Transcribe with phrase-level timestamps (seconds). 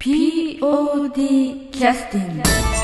[0.00, 2.79] POD キャスティング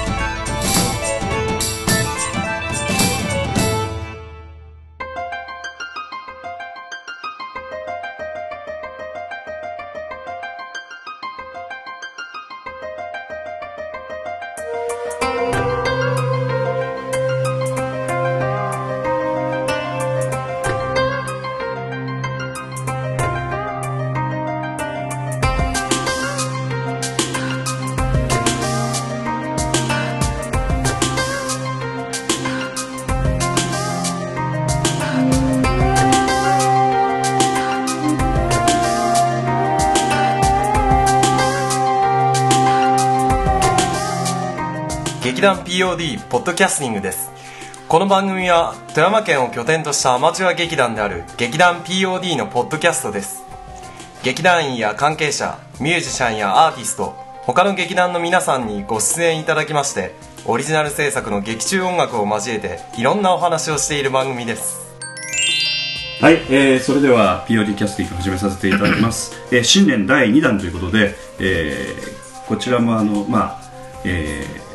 [45.46, 47.30] 団 POD ポッドキャスティングです。
[47.87, 53.45] この番組は富山県を拠点としたアマチュア劇団である劇団 POD のポッドキャストです。
[54.24, 64.85] 劇団員や関係者ミュージシャンやアーティスト他の劇団の皆さんにご出演いただきましてオリジナル制作の劇中音楽を交えていろんなお話をしている番組です。
[66.20, 73.67] はい、えー、それでは POD キャスティング始めさせていただきます、 えー、新年第2弾ということで、えー、こちらもあのまあ
[74.05, 74.66] えー、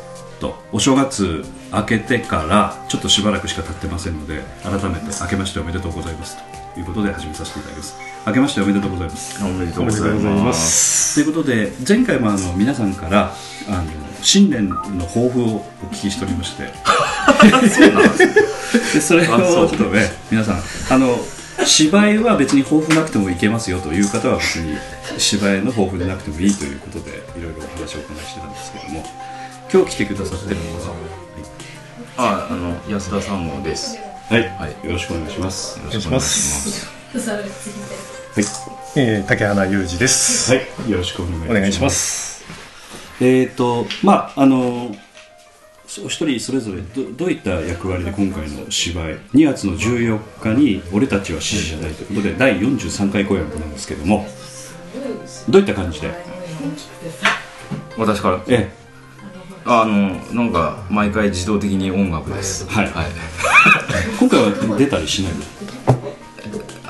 [0.42, 6.36] とお正月明けてからちょっとしばらくしか経ってませんので改めて明けましておめでとうございます。
[6.74, 7.96] ということで始めさせていただきます。
[8.26, 9.44] 明けましておめでとうございます。
[9.44, 11.22] おめでとうございます。
[11.22, 13.32] ということで前回もあの皆さんから
[13.68, 13.84] あの
[14.20, 15.62] 新年の抱負をお
[15.92, 16.64] 聞きしておりまして。
[18.94, 21.18] で それをちょっとね皆さんあの
[21.64, 24.76] 芝居は別に抱負なくてもいけますよという方は別に
[25.18, 29.04] 芝居の抱負でなくてもいいということでいろいろお話をお伺いしてたんですけども
[29.72, 30.94] 今日来てくださってるのは
[32.18, 33.96] あ、あの安田さんもです。
[33.96, 34.86] よはい、はい。
[34.86, 35.80] よろしくお願いします。
[35.82, 36.86] ろしくお願いします。
[38.34, 38.44] はい、
[38.96, 40.52] えー、竹花裕二です。
[40.52, 41.50] はい、よろしくお願いします。
[41.50, 42.44] お願いします。
[43.22, 44.94] えーとまああの
[46.04, 54.26] お一人それぞれどどういった役割で今回の芝居2月の14日に「俺たちは獅子じゃない」ということで第43回公演なんですけども
[55.48, 56.12] どういった感じで？
[57.96, 58.70] 私から、え
[59.64, 62.66] あのなんか毎回自動的に音楽です。
[62.68, 63.06] はいはい。
[63.06, 63.10] え
[64.18, 65.38] 今回は出たりしないの？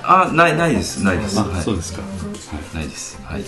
[0.05, 1.39] あ、ないないですないです。
[1.39, 1.63] あ、はい。
[1.63, 2.07] そうですか、は
[2.75, 3.19] ないです。
[3.25, 3.45] はい。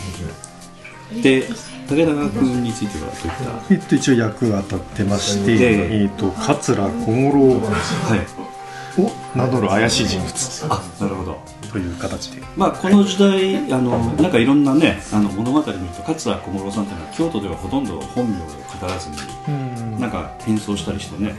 [1.19, 1.49] い、で
[1.89, 3.33] 武田君についてはどういっ
[3.69, 3.75] た？
[3.75, 10.33] えっと、一応役が当たってまして、えええっと、桂小五郎はいを名乗る怪しい人物
[10.71, 11.39] あなるほど
[11.75, 12.41] という形で。
[12.57, 19.17] まあ、この時代あのなんかいろんなねあの物語見ると桂小五郎さんっていうのは京都ではほとんど本名を語らずに
[19.49, 19.99] うん。
[19.99, 21.35] なんか変装したりしてね、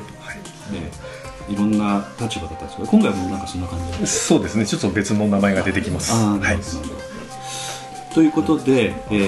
[1.47, 6.12] でいろんな立場だったんですけど今回もなんかそんな感じでそうですね、ちょっと別の名前が出てきます。
[6.12, 6.57] ああはない
[8.13, 9.28] ということで、え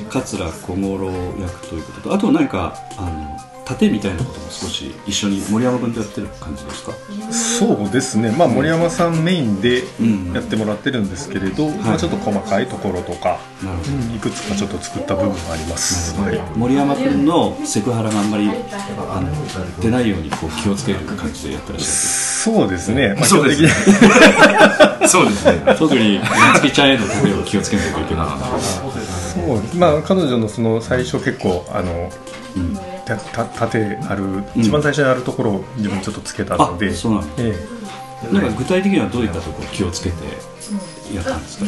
[0.00, 1.10] ー、桂小五郎
[1.40, 6.92] 役ということとあとは何かあの盾みたいなことも少し一緒に森山君とやってる感じですか？
[7.32, 13.90] そうですね、まあ、森山さんメインでうんやってもらってるんですけれど、まあ、ちょっと細かいところとか、なるほど。
[13.92, 16.18] うんいくつかちょっと作った部分があります。
[16.20, 16.40] はい。
[16.56, 23.68] 森山君のセクハラがあんまりあの出ないようにこう気をつける感じでやってらっしそうですね、まあ、基そうですね。
[25.08, 25.62] そうですね。
[25.66, 26.20] ゃる 特に
[26.54, 28.26] 夏希ちゃんへの盾を気をつけないといけない。
[29.34, 29.76] そう。
[29.76, 32.10] まあ彼女のその最初結構あの、
[33.04, 37.54] たた縦ある一番最初にあるところを自分ちょっとつけたので、あそうなんだえ
[38.32, 40.16] なんか具体的にはどういったところ気をつけて
[41.14, 41.66] やったんですか、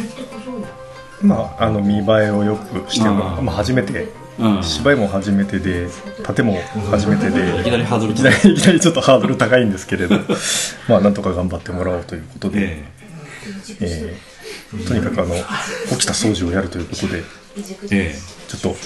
[1.22, 4.26] えまああの見栄えをよくしてもまあ、初めて。
[4.38, 5.88] うん、芝居も初めてで
[6.22, 6.58] 盾も
[6.91, 7.58] 初めてで。
[7.58, 8.14] いきなりハードルい。
[8.14, 10.16] きなりいきなりちょっとハードル高いんですけれど
[10.91, 12.86] まあなんとか頑張ってもらおうということで、え
[13.80, 14.16] え。
[14.18, 15.34] えとにかくあの
[15.91, 17.22] 起きた掃除をやるということで
[17.90, 18.18] ええ
[18.48, 18.76] ちょっと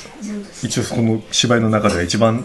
[0.66, 2.44] 一応その芝居の中では一番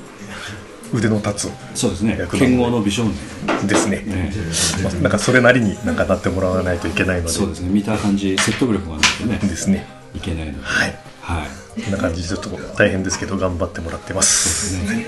[0.94, 2.18] 腕の立えそうですね。
[2.32, 3.14] 剣豪の美少年、
[3.60, 4.32] つですね、え
[4.80, 4.84] え。
[4.84, 7.30] まあなんかそれなりになんかなってもらわないといけないので。
[7.30, 7.70] そうですね。
[7.70, 9.40] 見た感じ説得力がないとね。
[9.42, 9.86] ですね。
[10.14, 10.60] いけないので。
[10.64, 11.00] はい。
[11.22, 11.82] はい。
[11.82, 14.78] こんな感じでちょっと大変ですけど頑張ってもらってます。
[14.86, 15.08] ね。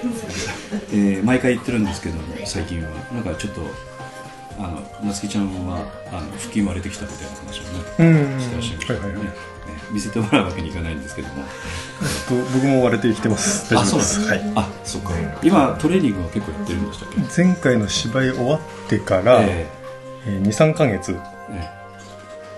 [0.91, 2.89] えー毎回言ってるんですけども最近は。
[3.13, 3.61] なんかちょっと
[4.59, 5.77] あの夏希ちゃんは
[6.11, 8.39] あの腹筋割れてきたみたいな話をねうん。
[8.41, 8.99] してらっしゃいましたね。
[8.99, 9.25] はいはいはい。
[9.25, 9.31] ね
[9.91, 11.43] 見せてもらうわけにいかないんですけども。
[12.27, 13.73] と僕も割れてきてます。
[13.73, 14.19] 大丈夫です。
[14.27, 14.41] はい。
[14.55, 15.11] あそうか。
[15.43, 17.43] 今トレーニングは結構やってるんでしたっけ？
[17.43, 19.67] 前回の芝居終わってから、え
[20.27, 20.29] え。
[20.29, 21.17] ー23か月。
[21.51, 21.69] え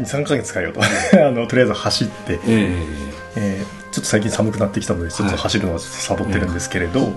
[0.02, 0.82] 23か月かよと。
[1.26, 2.88] あのとりあえず走って、ええ
[3.36, 7.12] えーちょっと最近寒くなってきたのでちょっと走るのはちょっとサボってるんですけれど、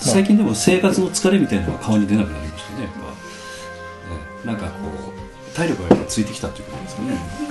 [0.00, 2.98] 最近でも生活の疲れみたいなのが顔に出なくなりましたねやっぱ、
[4.10, 4.46] ええ。
[4.48, 4.70] なんかこ
[5.52, 7.08] う体力がやっぱついてきたっていうことですかね。
[7.42, 7.49] ええ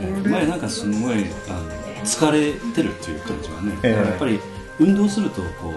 [0.00, 1.70] 前なんかすごいあの
[2.04, 3.92] 疲れてるっていう感じがね、ええ。
[3.92, 4.40] だからやっぱり
[4.78, 5.74] 運動するとこう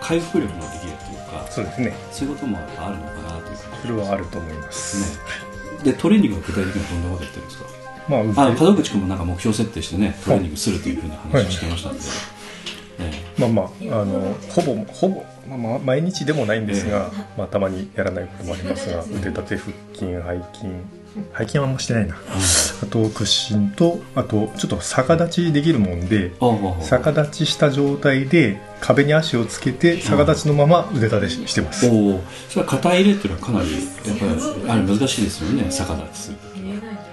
[0.00, 1.94] 回復力ができるっていうかそうですね。
[2.12, 3.58] そういうこともあるのかなという。
[3.58, 5.20] 感それはあると思います。
[5.82, 5.92] ね。
[5.92, 7.64] でトレーニングは具体的にはどんなことやってるんですか？
[8.08, 12.00] まああ門口君もなんか目標設定してねトレーニングするというふうな話をしてましたんで、
[13.00, 20.06] えまあまああのほぼほぼ、まあまあ、毎日でもないんですが、まあ、たまにやらないこともありますが腕立て腹筋
[20.54, 20.72] 背筋
[21.36, 22.16] 背筋はあんましてないな、
[22.82, 36.36] あと屈伸とあとちょっと逆立ちできるもんでえああああ逆立ちした状態で壁に足をつけて逆立ちのまま腕立てししてます、おおそれは肩入れっていうのはかなりやっぱりあれ難しいですよね逆立ちする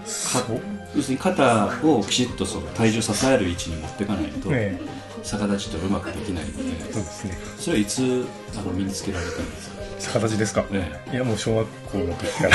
[0.06, 0.60] そう
[0.96, 4.80] 要するに肩をきちっとその体重支える位置に持っていかないと、え
[5.24, 7.38] 逆立ちとうまくできないのでえそうですね。
[7.58, 8.26] それはいつ
[8.58, 12.52] あの身につけられたんですか、逆立ちですか、えいやもう小学校の時から。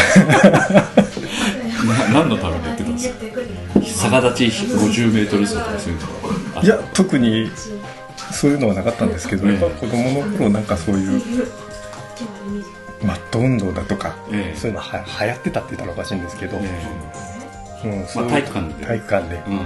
[2.13, 3.13] 何のためにやってたんです
[4.05, 4.11] か？
[4.11, 6.07] 逆立ち50メートル走とかそういうの。
[6.61, 7.51] あいや特に
[8.33, 9.61] そういうのはなかったんですけど、ええ。
[9.61, 11.23] やっぱ子供の頃なんかそういう
[13.05, 14.59] マット運動だとか、ええ。
[14.59, 16.65] そういうのは流行ってたって言ったらおかしいんですけど、うん
[18.07, 18.85] そういう体育館で。
[18.85, 19.55] 体育館で、うん。
[19.55, 19.59] う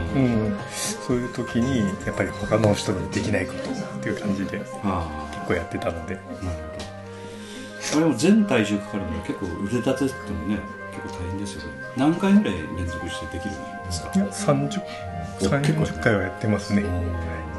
[0.52, 0.56] ん。
[0.70, 5.44] そういう時にやっぱり他の人にできないことっていう感じで結あ。
[5.48, 6.14] 構やってたので。
[6.14, 6.73] あなるほど
[7.92, 10.58] あれも全体重かかるのは結構腕立てってもね
[10.90, 11.68] 結構大変ですよね。
[11.96, 14.10] 何回ぐらい連続してできるんですか？
[14.14, 14.80] いや30
[15.36, 16.82] お結構30回はやってますね。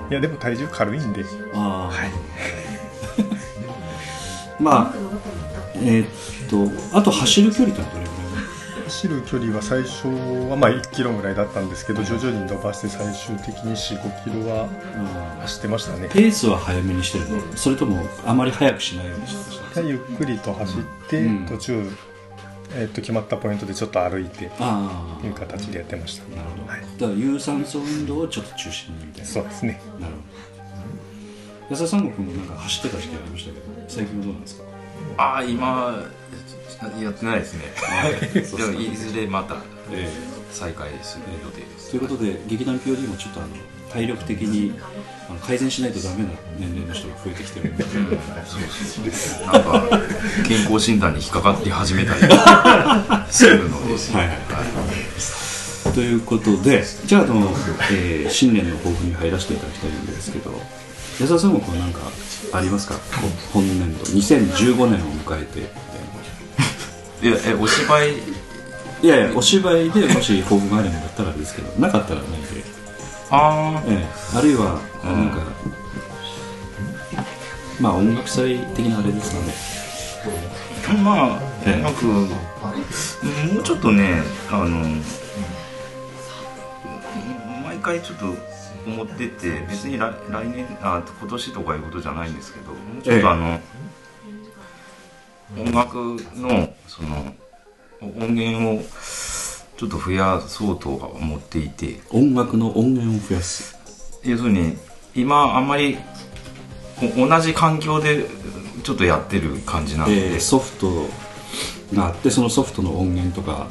[0.10, 1.24] いやでも体重軽いんで。
[1.54, 1.88] ああ。
[1.88, 2.12] はい。
[4.60, 4.96] まあ
[5.76, 6.10] えーっ
[6.92, 8.05] とあと走る距離ってのはどれ
[8.86, 14.68] 走る距離は最初はまあ1キロぐらいだったんですけど徐々に伸ばして最終的に4 5キロは
[15.42, 16.10] 走ってましたね。
[16.12, 17.42] ペースは早めにしてるの？
[17.58, 21.46] それともあまり速くしないようにしてましたゆっくりと走って、うん。
[21.46, 21.90] 途中、
[22.76, 26.82] えっと決まったポイントでちょっと歩いてあという形でやってましたあなるほど、はい。
[26.82, 29.06] だから有酸素運動をちょっと中心に。
[29.08, 29.82] みたいなそうですね。
[30.00, 30.20] なるほ
[31.70, 31.76] ど。
[31.76, 34.64] 安田三国もなんか走ってた時期ありましたけど最近はどうなんですか？
[35.18, 36.04] ああ今
[37.02, 37.74] やってないですね。
[38.34, 39.56] でもいずれまた
[39.92, 40.10] え
[40.52, 41.90] 再開する予定です。
[41.92, 43.50] ということで劇団 POD もちょっとあの
[43.92, 44.74] 体力的に
[45.30, 46.30] あの改善しないとダメな
[46.60, 47.84] 年齢の人が増えてきてるんで。
[47.84, 50.00] なんか
[50.48, 52.20] 健康診断に引っかかって始めたり。
[53.32, 53.94] するので。
[54.18, 54.38] はいはい。
[55.94, 57.50] ということでじゃああの、
[57.92, 60.52] えー新年の抱負に入らせていただきたいんですけど
[61.22, 62.02] 安田さんは何か
[62.52, 62.96] ありますか？
[62.96, 63.02] こ
[63.54, 65.70] 本年度2015年を迎えて
[67.26, 68.14] いやえお芝居？
[69.02, 72.46] いやいやお芝居でもし抱負があるんだったらですけどなかったらないで、
[73.32, 75.10] あええあるいはうん。
[75.10, 75.42] なんか、
[77.82, 81.00] まあ音楽祭的なあれですかね。
[81.00, 81.84] あまあええ。
[81.84, 82.28] 音楽も
[83.60, 84.86] うちょっとねあの
[87.64, 88.26] 毎回ちょっと
[88.86, 93.60] 思ってて別に来来年あ今年とかいうことじゃないんですけどもうちょっとあの、
[95.58, 97.34] 音楽のその
[98.02, 98.84] 音源を
[99.78, 102.00] ちょっと増やそうとは思っていて。
[102.10, 103.78] 音楽の音源を増やす。
[104.24, 104.78] 要するに
[105.14, 105.98] 今あんまり
[107.02, 108.26] お同じ環境で
[108.84, 111.08] ちょっとやってる感じなので、えーソフト
[111.94, 113.68] があってそのソフトの音源とか、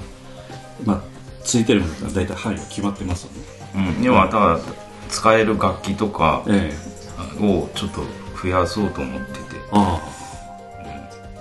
[0.84, 1.02] まあ、
[1.42, 3.96] ついてるものが大体範囲が決まってますよね。
[3.98, 4.60] うん、要はただ
[5.08, 6.72] 使える楽器とかえ
[7.40, 7.44] え。
[7.44, 8.02] をちょっと
[8.40, 9.40] 増やそうと思ってて。
[9.72, 10.00] あ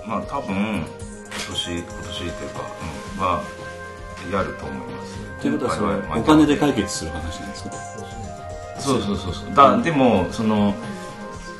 [0.06, 0.86] まあ多分今
[1.50, 2.60] 年今年っていうか、
[3.16, 3.42] うん、は
[4.32, 5.18] やると思います。
[5.38, 7.72] あということはそれお金で解決する話なんですか？
[8.80, 9.54] そうそうそうそう。
[9.54, 10.74] だでもその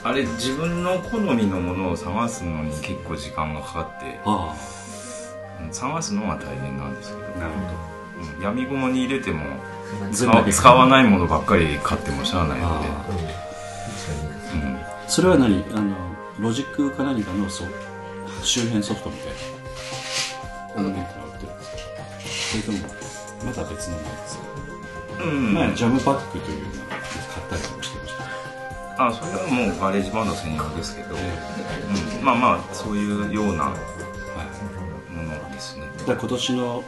[0.03, 4.55] あれ自分の好みのものを探すのに結構時間がかかってあ
[5.63, 7.25] うん探すのは大変なんですけど。
[7.37, 7.53] あなる
[8.37, 8.43] うん。
[8.43, 9.45] 闇雲に入れても
[10.13, 12.89] 使わ使わないものばっかり買ってもしゃあないので。
[12.89, 13.05] あ
[14.55, 15.09] うん。
[15.09, 15.65] それは何？
[15.75, 15.97] あの
[16.39, 17.69] ロジックか何かのそう
[18.45, 19.27] 周辺ソフトみたい
[20.77, 21.77] な音源から売ってるんですか
[22.51, 22.79] それとも
[23.45, 24.45] また別のものですか、
[25.25, 27.01] うん前ジャムパックというのを買っ
[27.49, 28.25] たりもしてました。
[29.07, 31.19] あそれはもうガレージバンド専用ですけど、え
[32.19, 33.77] うん、まあまあそういうようなもの
[35.53, 35.87] ですね。
[35.99, 36.85] だから今年の、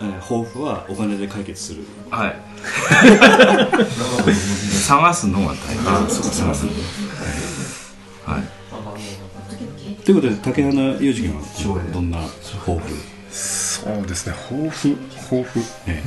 [0.00, 1.82] えー抱負はお金で解決する。
[2.10, 2.36] はい。
[4.86, 6.06] 探すのは大変。
[6.06, 6.72] あそうか探すは
[10.08, 11.36] ということで竹花裕二君
[11.74, 12.18] はどんな
[12.64, 12.94] 抱負？
[13.30, 14.96] そうですね抱負。
[14.96, 15.60] 抱負。
[15.86, 16.02] え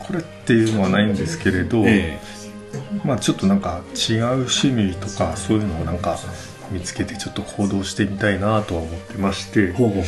[0.00, 2.18] これっていうのはないんですけれど、え
[3.04, 6.18] まあちょっとなんか違う趣味とかそういうのをなんか
[6.72, 10.04] 見つけてちょっと行動してみたいなとは思ってまして、ほうほうほう。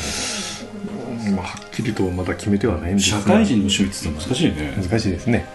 [1.28, 3.20] うんまあ、はっきりとまだ決めてはないんですが。
[3.20, 4.74] 社会人の趣味って難しいね。
[4.76, 5.46] 難しいですね。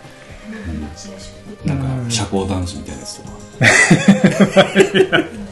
[1.66, 3.34] なんか社交ダンスみたいなやつとか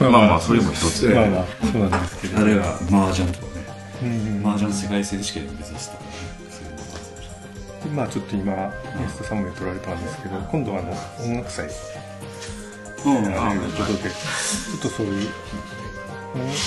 [0.00, 2.38] まあまあそれも一つまあまあそうなんですけど。
[2.38, 3.64] あるいは麻雀とかね。
[4.02, 6.10] うん麻雀世界選手権を目指すとかね。
[7.94, 8.72] まあちょっと今安
[9.18, 10.92] 田さんも取られたんですけど今度はあの
[11.24, 11.66] 音楽祭。
[11.66, 15.24] うんということでちょっとそういう、うん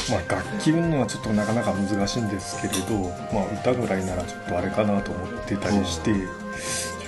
[0.10, 6.24] まあ、楽器運のはちょっとなかなか難しいんですけれど、まあ、歌ぐらいならちょっとあれかなと思ってたりして、ちょっ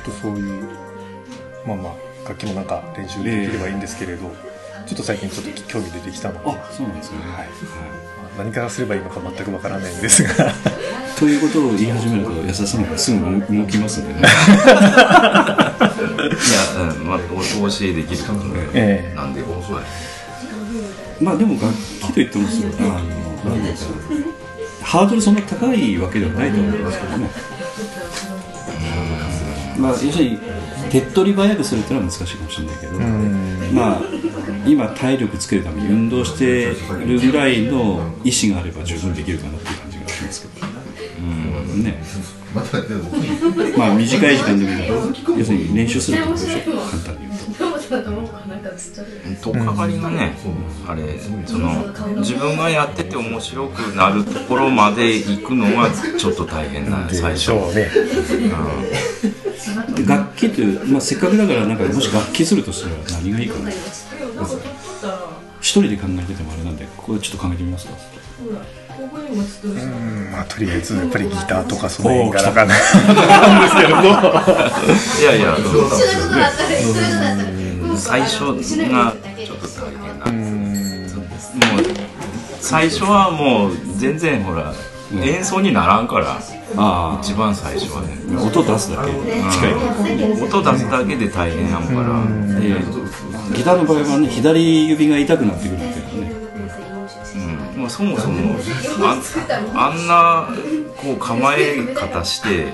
[0.06, 0.70] とそういう
[1.66, 4.32] まあまあ楽器もなんか練習できればいいんですけれど、
[4.86, 7.18] ちょっと最近ちょっと興味出てきたので、あそうなんですね。
[7.20, 7.48] はい。
[7.48, 10.30] まあ何からすればいいのか全くわからないんですが。
[11.18, 13.20] ということを言い始めると安田さんがすぐ
[13.58, 14.20] 動きますんでね。
[14.22, 14.28] いや、
[16.82, 18.42] うん、まあ、おお教えできること
[18.74, 19.16] ええ。
[19.16, 21.24] なんで、はい。
[21.24, 23.76] まあでも楽器といってもそうあのなんだろう。
[24.84, 27.30] ハードルそんな高いわけではないと思いますけどね。
[29.78, 30.40] まあ要するに
[30.90, 33.00] 手っ取り早くするっていうのは難しいかもしれないけど、
[33.74, 34.02] まあ
[34.68, 40.68] 今体力つけるために運動してるぐらいの意思があれば十分できるかなっていう感じがしますけど。
[41.20, 41.84] うん。
[41.84, 42.02] ね。
[43.78, 47.46] まあ短い時間でもいい要するに練習するってことでしょ簡単に言うと
[49.42, 50.36] とっかかりがね、
[50.88, 51.86] あれその
[52.18, 57.90] 自分がやってて面白くなるところまで行くのがちょっと大変な最初ね
[60.36, 63.72] 器っていう、まあ、せっかくだからなんかもし楽器するとしたら何がいいかな。
[65.62, 67.94] 一人で考えててもあれなんでこれちょっと考えてみますか。
[68.40, 68.44] う
[69.68, 72.76] んまあとりあえずやっぱりギターとかその辺からかな。
[72.76, 73.62] なん。
[73.62, 73.96] ですけれど
[75.22, 75.58] いやいや
[77.98, 80.26] 最初がちょっと大変な
[81.66, 81.84] もう
[82.60, 84.74] 最初はもう全然ほら、
[85.14, 86.40] 演奏にならんから
[86.78, 89.12] あ一番最初はね、あ音出すだけ。
[89.12, 89.74] 近い
[90.32, 90.44] うん。
[90.44, 92.26] 音出すだけで大変やんから、
[92.60, 92.76] で
[93.56, 96.36] ギターの場合はね左指が痛くなってくるっていうのはね。
[97.76, 97.82] うん。
[97.82, 98.56] もうそもそも
[99.00, 99.22] あん
[99.78, 100.50] あんな
[100.98, 102.74] こう構え方して、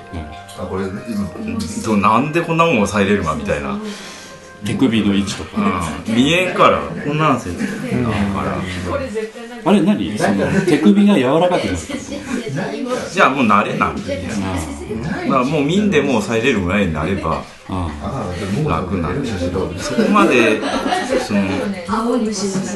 [1.84, 3.78] となんでこんなもん抑えれるかみたいな、
[4.66, 6.16] 手首の位置とか、うん。
[6.16, 6.80] 見えんから。
[6.80, 7.18] こん。
[7.18, 8.58] なんせんだから、
[9.64, 10.18] あれ何？
[10.18, 11.78] その手首が柔らかくなる
[13.12, 15.10] じゃあもう慣れなんでだ。
[15.10, 18.34] からもう見んでも抑えれるぐらいになればあ
[18.68, 19.32] 楽なんだ。
[19.38, 20.60] けどそこまで
[21.26, 21.42] その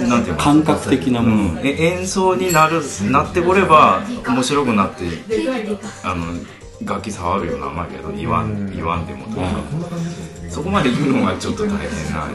[0.07, 5.05] なんていう感覚的なもの、え演奏になるなってこれば面白くなって
[6.03, 6.33] あの
[6.83, 9.47] 楽器触るようなまあけど言わん言わんでもとか
[10.49, 11.79] そこまで言うのがちょっと大変
[12.13, 12.27] な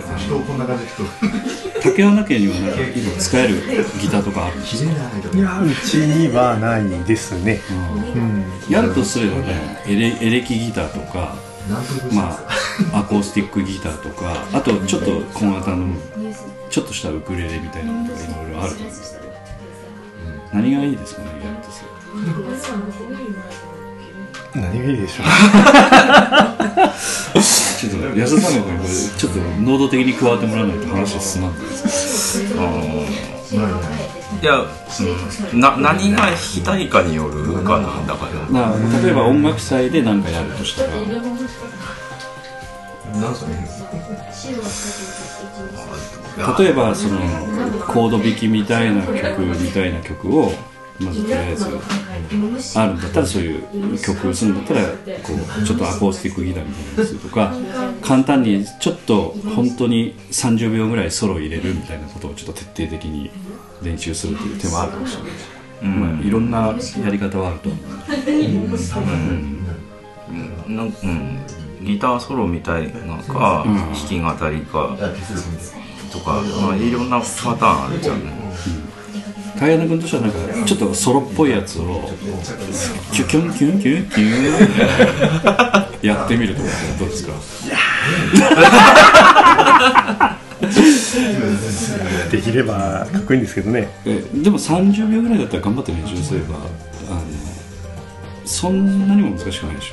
[1.82, 3.54] 竹穴家にはなんか今使える
[4.00, 4.92] ギターとかあるんですか、
[5.34, 7.60] いやうちにはないですね。
[8.14, 8.72] うん。
[8.72, 11.34] やるとすればねエレエレキギターとか
[12.12, 12.38] ま
[12.92, 15.94] あアコースティックギターとかあとちょっと小型の
[16.68, 19.30] ちょっとしたウクレレみたいなのとかいろいろあると思うんですけど。
[20.52, 22.00] 何がいいですかねやるとすれば
[24.54, 25.22] 何がいいでしょ。
[27.34, 27.40] う
[27.80, 32.44] ちょっと安田さんの方にこれちょっと能動的に加わってもらわないと話進まんないです
[34.42, 40.90] いや、うんな何が弾きたいかによるかなだからな例えば音楽祭で何かやるとしたら
[46.58, 47.18] 例えばその
[47.86, 50.52] コード弾きみたいな曲みたいな曲を
[51.00, 51.66] まずとりあえず
[52.78, 53.08] あるんだ。
[53.08, 57.54] ったらそういう曲をするんだったらこうちょっとアコースティックギターみたいなのにするとか
[58.02, 63.30] 簡単にちょっと本当に30秒ぐらいソロ入れるみたいなことをちょっと徹底的に
[63.82, 65.46] 練習するという手もあるかもしれないし、
[65.86, 67.86] まあ、いろんなやり方はあると思う。
[70.68, 71.38] なんうん、
[71.82, 74.96] ギターソロみたいなのか、弾き語りか
[76.12, 78.39] とか、まあ、いろんなパターンあるじゃんね
[79.60, 82.08] 茅野君としてはなんかちょっとソロっぽいやつを
[83.12, 84.24] キュキュンキュンキュンキュ
[86.02, 87.32] ンやってみるとかどうですか？
[92.30, 93.88] できればかっこいいんですけどね。
[94.06, 96.60] えでも30秒ぐらいだったら頑張って練習すればあ
[97.14, 97.20] の
[98.46, 99.92] そんなにも難しくないでし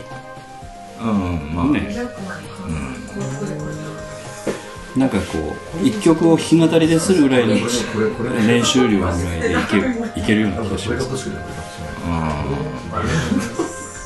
[1.02, 1.66] うんまあ。
[1.66, 1.90] ょね
[4.98, 7.54] なんかこう一曲を弾き語りでするぐらいの
[8.48, 11.30] 練習量ぐらいでいけるいけるような気がします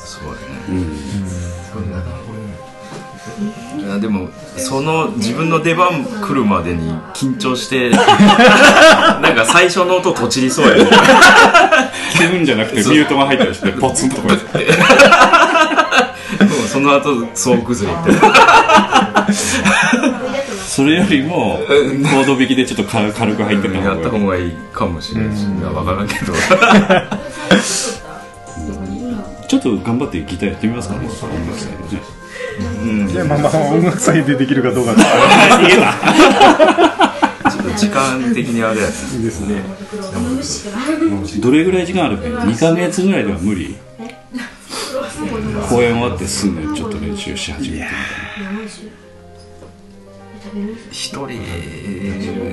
[0.04, 0.82] そうだね。
[3.78, 8.02] いやでもその自分の出番来るまでに緊張して なん
[9.34, 10.90] か最初の音とちりそうやね。
[12.12, 14.66] 気分じゃなくてミュートが入ったりしてポツンとこうやって。
[16.72, 19.26] その後総崩れみたいな
[20.72, 26.32] それよりもコード引きでちょっと軽 軽く入ってたやった方がいいかもしれないし分からんけど。
[29.46, 31.00] ちょっと頑張ってギターやってみますかね。
[31.00, 31.10] 音
[31.46, 31.96] 楽祭で。
[31.96, 32.02] ね
[32.84, 33.10] うん。
[33.10, 38.92] いやまあまあ音楽祭でできるかどうか ちょっと時間的にあれやね。
[39.22, 39.62] ですね。
[41.38, 42.24] どれぐらい時間あるか。
[42.24, 43.76] 2ヶ月ぐらいでは無理。
[45.68, 47.84] 公演終わってすぐちょっと練習し始めて
[50.90, 51.30] 一人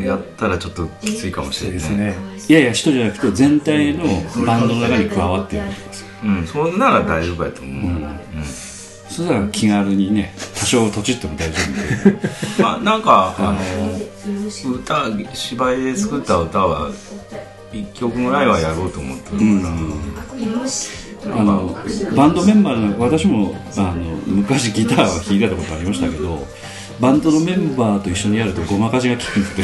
[0.06, 1.80] やったらちょっときついかもしれない。
[1.80, 2.16] ですね。
[2.48, 4.06] いやいや人じゃなくて全体の
[4.46, 5.72] バンドの中に加わってやる
[6.24, 6.48] うん。
[6.48, 8.20] そんなら大丈夫やと思う、うん。
[8.44, 11.58] そしたら気軽にね多少とちっても大丈
[12.04, 12.20] 夫で。
[12.64, 16.92] まあなんかあの歌芝居で作った歌は
[17.74, 19.68] 1曲ぐらいはやろうと思ってるか
[21.28, 21.78] ら、あの
[22.16, 26.48] バンドメンバーの私もあの昔ギターは弾いてたことありましたけど
[27.00, 29.64] バンドのメンバーと一緒にやるとごまかしが効くので。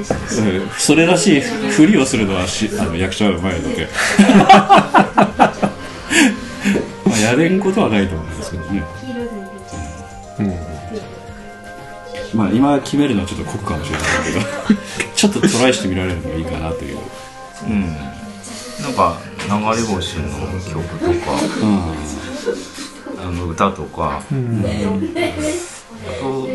[0.00, 3.88] うんそれらしいふりをするのはしあの役者はうまいので。
[7.06, 8.82] まあやれんことはないと思うんですけどね、
[12.34, 14.08] まあ今決めるのはちょっと酷かもしれない
[14.66, 14.80] けど。
[15.16, 16.98] ちょっとトライしてみられるのがいいかなという、
[17.68, 17.96] うん。
[18.82, 20.28] なんか流れ星の
[20.72, 21.32] 曲とか。
[21.62, 22.35] うん
[23.26, 24.22] あの歌とか、あ
[26.20, 26.48] と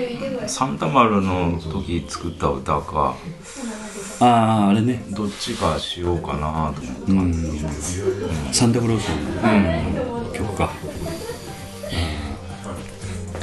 [0.48, 3.16] サンタマルの時作った歌か。
[4.22, 5.04] あああれね。
[5.10, 8.02] どっちかしようかなと思ってます、
[8.54, 10.70] サンタクロースの曲か、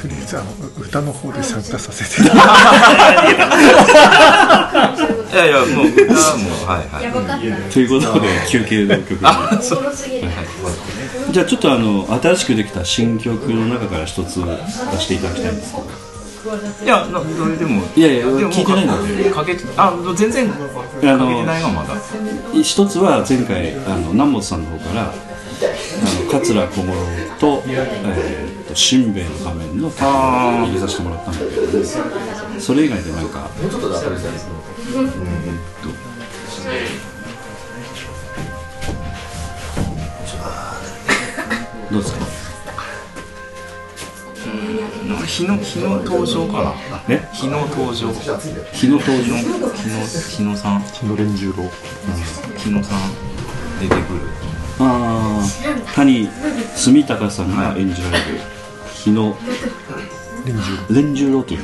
[0.00, 2.28] とりあえずあの歌の方で参加させて。
[5.30, 6.04] いやいやもう歌
[6.36, 7.70] もはいはい。
[7.70, 9.26] ということで休憩の曲に
[11.38, 14.44] じゃあちょっとあの新しくできた新曲の中から一つ出
[14.98, 15.86] していただきたいんですけど。
[16.84, 17.84] いやなどれでも。
[17.94, 19.30] いやいやでも聞いてないので。
[19.30, 20.56] かけてあ全然か
[20.96, 21.94] けてないがまだ。
[22.60, 25.12] 一つは前回あの南本さんの方からあの
[26.28, 26.98] 桂小五郎
[27.38, 31.84] と,、えー、と新兵衛の仮面の曲を入れさせてもらったんだけど、
[32.58, 33.48] それ以外でなんか
[41.90, 42.26] どうですか？
[45.08, 46.74] なんか日の日の登場かな。
[47.08, 47.26] え？
[47.32, 48.12] 日の登場。
[48.12, 49.36] 日の登場？
[49.36, 50.80] 日の日の日野さん。
[50.82, 51.54] 日野連十郎
[52.56, 52.98] 日野さん。
[53.80, 54.20] 出てくる。
[54.80, 55.44] ああ
[55.94, 56.28] 谷
[56.76, 58.24] 住隆さんが演じられる。
[58.94, 59.34] 日野
[60.44, 61.60] 連十郎連十郎という。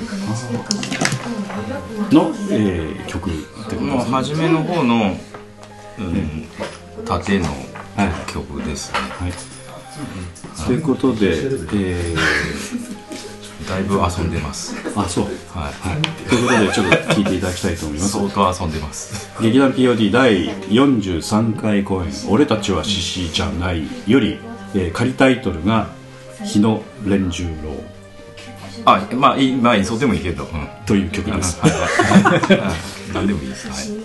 [2.12, 3.90] の、えー曲ってことですね。
[4.10, 5.16] 初めの方の、
[5.98, 6.46] うん、
[7.04, 7.46] 縦の
[7.96, 8.32] はい。
[8.32, 8.98] 曲ですね。
[8.98, 9.32] はい
[10.66, 11.33] ということで、
[11.74, 12.14] え
[13.68, 14.74] だいぶ遊んでます。
[14.74, 15.24] ー、あそう。
[15.24, 15.33] はい。
[15.72, 16.02] はい。
[16.28, 18.12] ということでちょっと聞いていただきたいと思います。
[18.12, 19.30] 相当遊んでます。
[19.40, 24.38] 劇団 POD 第43回公演「俺たちは獅子じゃない」より、
[24.74, 25.88] えー仮タイトルが
[26.44, 27.50] 「日野連十郎。
[28.87, 31.59] あまあいいまあいいそうでもいいけど、うん、」という曲です。
[31.61, 31.72] はい。
[33.14, 33.68] 何でもいいです。
[33.68, 34.04] はい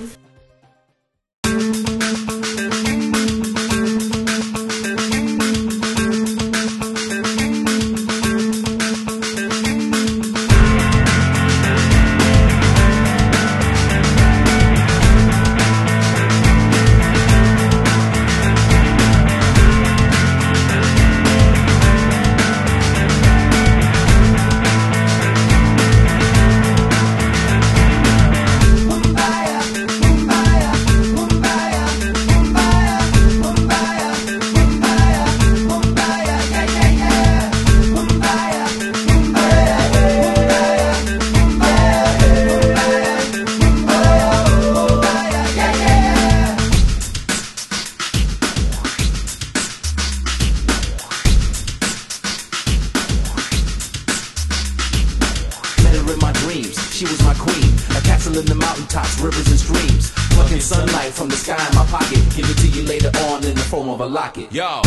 [58.39, 60.12] in the mountaintops, rivers and streams.
[60.32, 62.23] Plucking sunlight from the sky in my pocket.
[62.36, 64.52] Give it to you later on in the form of a locket.
[64.52, 64.82] Yo.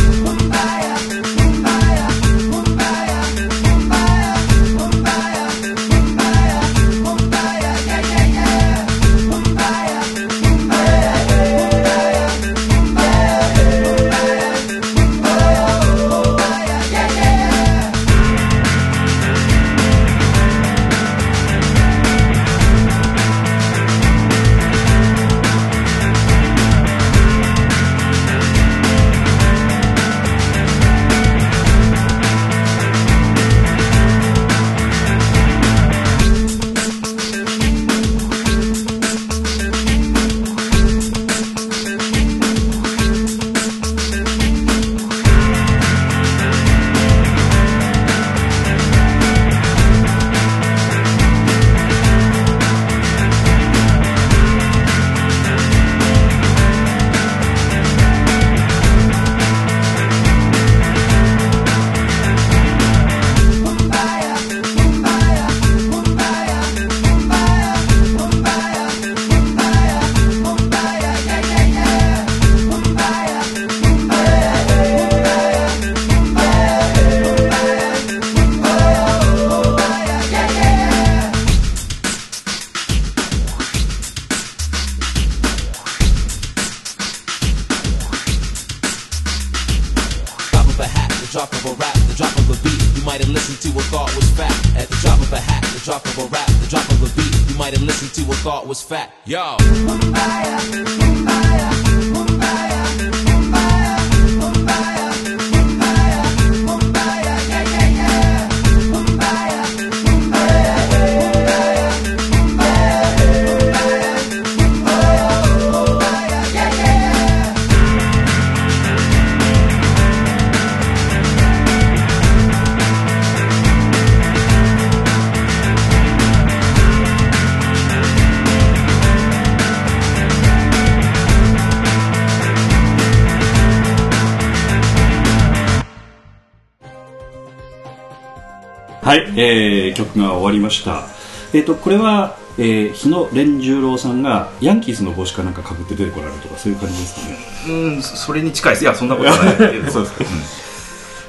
[140.52, 141.06] りました。
[141.52, 147.36] えっ、と、これは、えー、日野連十郎さんがヤンキースの帽子かなんかかぶって出てこられるとか、そういう感じですかね。
[147.68, 148.84] うんそれに近いです。
[148.84, 149.90] いやそんなことはないけど。
[149.90, 150.24] そうですか。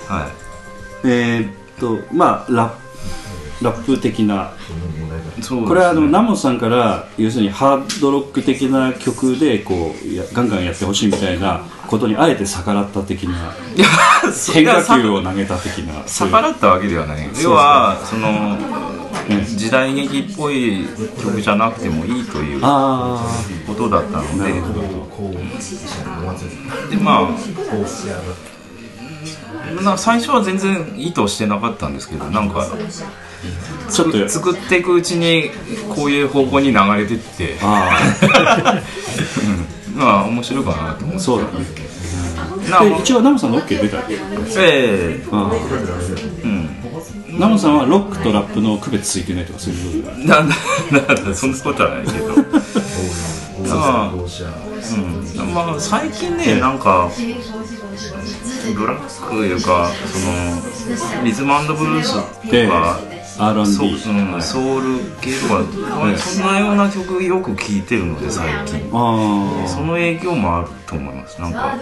[0.09, 0.17] うん。
[0.17, 0.31] はい。
[1.05, 4.53] えーっと、まあ、ラップ、ラップ的な、
[5.51, 5.67] ね。
[5.67, 13.85] これはあの、ナモさんから、要するにハードロック的な曲で、こう、やガンガンやってほしいみたいなことにあえて逆らった的な、いや
[14.31, 17.29] そ変化れがさ球を投げた的な、逆らったわけではない。
[17.41, 18.92] 要はそのね
[19.55, 20.85] 時代劇っぽい
[21.21, 23.25] 曲じゃなくてもいいというこあ
[23.75, 24.53] とだったので。
[26.89, 27.29] でまあ
[29.81, 32.67] な最初は全然意図してなかったんですけどなんか
[33.89, 35.51] ちょっと、作っていくうちに
[35.95, 37.57] こういう方向に流れてって。
[37.61, 37.89] あ
[39.95, 41.23] まあ面白いかなと思っあ、て。
[41.23, 41.83] そうだね。
[42.99, 45.25] 一応ナモさんの OK 出たええ。
[45.31, 45.51] ああ
[46.43, 46.62] うん
[47.39, 50.55] ナモさんはロックとラップの区別ついてないとかそういうことなんだ
[50.91, 52.83] なんだそんなことはないけど。
[53.63, 57.09] まあ、うん、まあ最近ねなんか
[58.75, 62.99] ブラックというかそのリズムブルースとでか
[63.39, 66.17] R&B そう、うん、ソウル系とか、い。
[66.17, 68.89] そんなような曲よく聴いてるので最近。
[68.93, 71.41] あその影響もあると思います。
[71.41, 71.75] なんか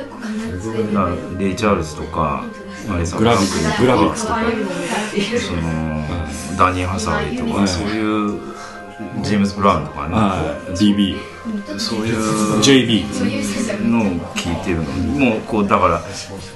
[0.94, 2.44] なレイ・チャールズとか
[2.90, 4.42] アレサあグラビッツグラビッツとか。
[5.40, 7.68] そのダニー・ハサウェイとか、はい。
[7.68, 8.40] そういう
[9.22, 10.74] ジェームズ・ブラウンとかね、はい。
[10.74, 11.18] DB
[11.78, 14.84] そういう JB のを聞いてるの。
[14.84, 16.02] もうこうだから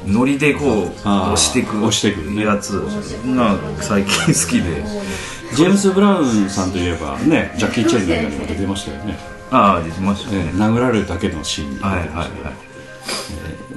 [0.06, 2.44] ノリでこう押していく押していくね。
[2.44, 4.84] やつが最近好きで。
[5.56, 9.18] ジェームス・ブラウンさんといえばねジャッキー・チェンの映画にも出てましたよね、
[9.52, 12.66] ああ出てましたね、ええ殴られるだけのシーンに出てましたはいはいは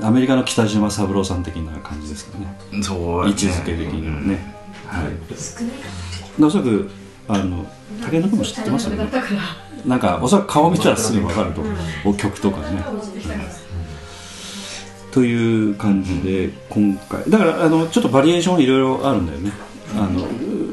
[0.03, 2.47] アメリカの北島三郎さん的な感じですかね。
[2.73, 4.55] いそう位置づけ的にはね、
[4.87, 6.41] はい。
[6.41, 6.91] でおそらく
[7.29, 7.67] あの
[8.03, 9.11] 竹野君も知ってますよね
[9.87, 11.63] なんかおそらく顔見たらすぐ分かると。
[12.05, 12.83] お曲とかね、
[15.13, 17.29] という感じで今回。
[17.29, 19.53] だからあのちょっとバリエーションいろいろあるんだよね。
[19.97, 20.27] あの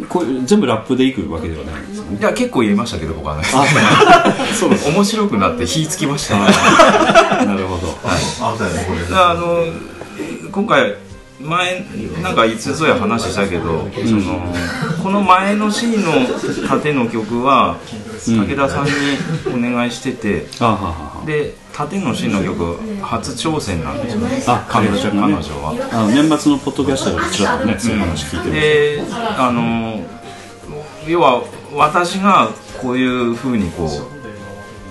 [0.07, 2.17] こういう全部ラップでいくわけではないんですよね。
[2.19, 3.43] いや結構入れましたけど僕はね。
[4.53, 4.69] そう。
[4.69, 6.37] です面白くなって火つきました。
[6.37, 7.97] ねなるほど。
[9.13, 9.63] あの
[10.51, 10.95] 今回
[11.39, 11.85] 前
[12.21, 14.53] なんかいつぞや話したけど、その
[15.03, 17.77] この前のシーンの縦の曲は
[18.31, 18.91] 武田さんに
[19.53, 20.47] お願いしてて、
[21.25, 24.43] で縦のシーンの曲初挑戦なんですよね。
[24.47, 25.75] あ彼女彼女は。
[25.91, 29.03] あの年末のポッドキャストでちらっとねそういう話聞いてる、で
[29.37, 29.99] あの
[31.07, 32.49] 要は私が
[32.81, 33.89] こういうふうにこう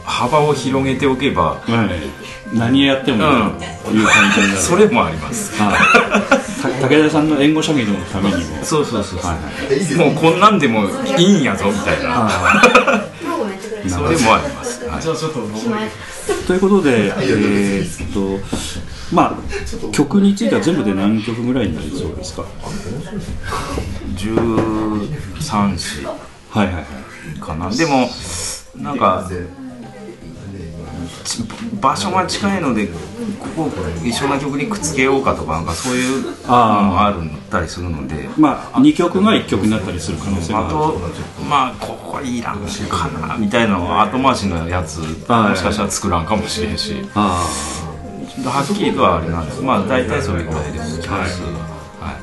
[0.05, 1.89] 幅を広げておけばは
[2.53, 3.23] い、何やってもいい
[3.85, 5.55] という感じになる、それもあります。
[5.61, 5.73] は
[6.81, 8.63] 武田さんの援護射撃のためにも。
[8.63, 10.13] そうそうそうそう、はいはい。
[10.13, 10.85] もうこんなんでも
[11.19, 12.29] いいんやぞみたいな
[13.91, 15.03] それもあります、はい
[16.47, 16.57] とい。
[16.57, 18.39] うことで、えーっと
[19.15, 22.45] まあ曲については全部で何曲ぐらいになりそうですか
[24.17, 26.85] ？13詞はいはいはい。
[27.41, 27.71] かな。
[27.71, 28.09] でも
[28.77, 29.64] なんかち
[31.81, 32.93] 場所が近いのでこ
[33.57, 33.71] こ
[34.05, 38.29] 一緒な曲にくっつけようかとかなんかそういうのもあるったりするので。
[38.37, 40.69] まあ2曲が1曲になったりする可能性がある。
[40.69, 41.01] あと
[41.49, 44.99] まあここいらんかなみたいなの後回しのやつ
[45.29, 45.51] はい。
[45.51, 46.97] もしかしたら作らんかもしれんし。
[47.15, 47.47] あ
[48.45, 49.63] はっきりとはあれなんです。
[49.63, 51.01] まあ大体それぐらいです。
[51.01, 51.51] 曲数は
[52.01, 52.17] はい。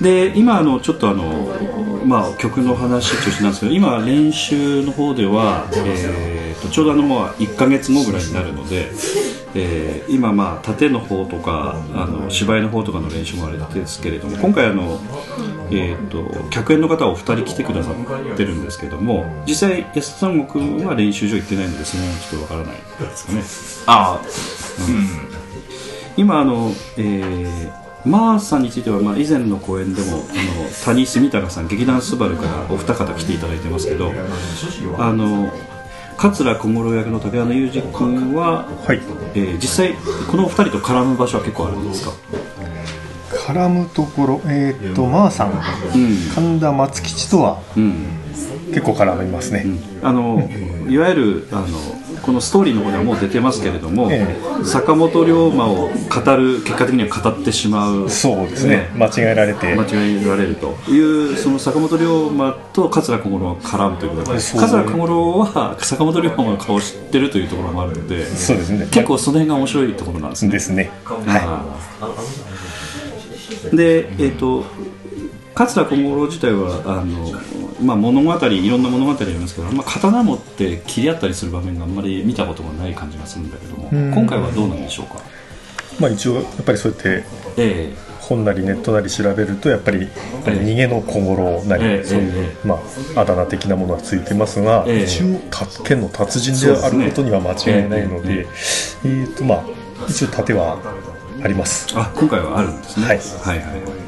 [0.00, 1.24] あで今あのちょっとあの
[2.04, 8.90] まあ曲の話中心なんですけど今練習の方では、えーっとちょうどあのもう1か月後ぐらいになるので、
[9.54, 15.00] えー今まあ縦の方とかあの芝居の方とかの練習もあれですけれども今回あの、
[15.70, 23.42] えーっと客演の方お二人来てくださってるんですけども実際安田三悟君は練習場行ってないのでその辺はちょっとわからないですかね。
[23.86, 24.20] あ
[26.16, 30.24] 今あの、えーマーさんについては、まあ、以前の公演でもあの
[30.84, 34.12] 谷住高さん劇団スバルからお二方来ていただいてますけど
[34.98, 35.52] あの
[36.18, 39.00] 桂小五郎役の竹穴裕二君は、はい。
[39.34, 39.94] えー実際
[40.30, 42.12] このお二人と絡む場所は結構あるんですか？
[43.52, 45.52] 絡むところえーっとまーさん。
[46.34, 48.06] 神田松吉とはうん。
[48.68, 49.64] 結構絡みますね、
[50.02, 50.46] あの
[50.88, 51.66] いわゆるあの
[52.28, 58.10] このストーリーの方ではもう出てますけれども、え坂本龍馬を語る結果的には語ってしまう。
[58.10, 58.90] そうですね。
[58.96, 59.74] 間違えられて。
[59.74, 68.86] 間違えられるというその坂本龍馬と桂小五郎が絡むということで桂小五郎は坂本龍馬の顔を知ってるというところもあるのでそうですね。
[68.90, 70.52] 結構その辺が面白いところなんですね。
[70.52, 70.90] ですね。
[71.06, 71.64] は
[73.72, 74.66] でえっ、と
[75.66, 77.32] 桂小五郎自体はあの、
[77.82, 84.14] まあ、物語いろんな物語ありますけど、まあ、刀持って切り合ったりする場面があんまり見たことがない感じがするんだけどもうん。
[84.14, 85.14] 今回はどうなんでしょうか？
[85.18, 87.24] いまあ一応やっぱりそうやって
[87.56, 90.06] え本なりネットなり調べるとやっぱり
[90.44, 92.78] 逃げの小五郎なり、ええそういう、えま
[93.16, 95.04] あ、あだ名的なものがついてますが、ええ。
[95.04, 98.46] 一応た剣の達人であることには間違いないので
[99.04, 99.64] えーとまあ
[100.08, 100.78] 一応盾は
[101.42, 101.88] あります。
[101.90, 103.06] えあ今回はあるんですね。
[103.06, 103.18] はい。
[103.18, 104.07] はいはいはい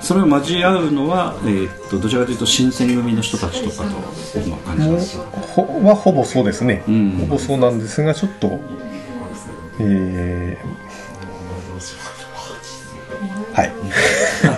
[0.00, 5.18] それを交わうのは、えー、とどちらかというと新選組の人たちとかとの感じす。
[5.18, 7.10] ほはほぼそうですね、うん。
[7.20, 8.58] ほぼそうなんですがちょっと
[9.78, 10.80] えー
[13.54, 13.72] はい。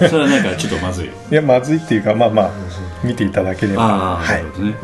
[0.04, 1.06] あそれはなんかちょっとまずい。
[1.06, 2.52] いやまずいっていうかまあまあ
[3.02, 3.82] 見ていただければ。
[3.84, 4.80] ああ、はないるほどね、はい、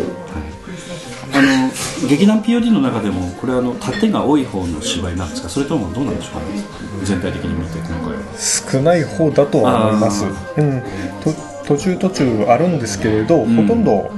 [2.07, 6.63] 劇団 POD の中でもこれはあの縦が多い方の芝居なんですかそれともどうなんでしょうかね
[7.05, 8.19] 全体的に見て今回は。
[8.39, 10.83] 少ない方だとは思います、うん、
[11.23, 11.33] と
[11.67, 13.57] 途中途中あるんですけれど、ん。
[13.57, 14.11] ほとんど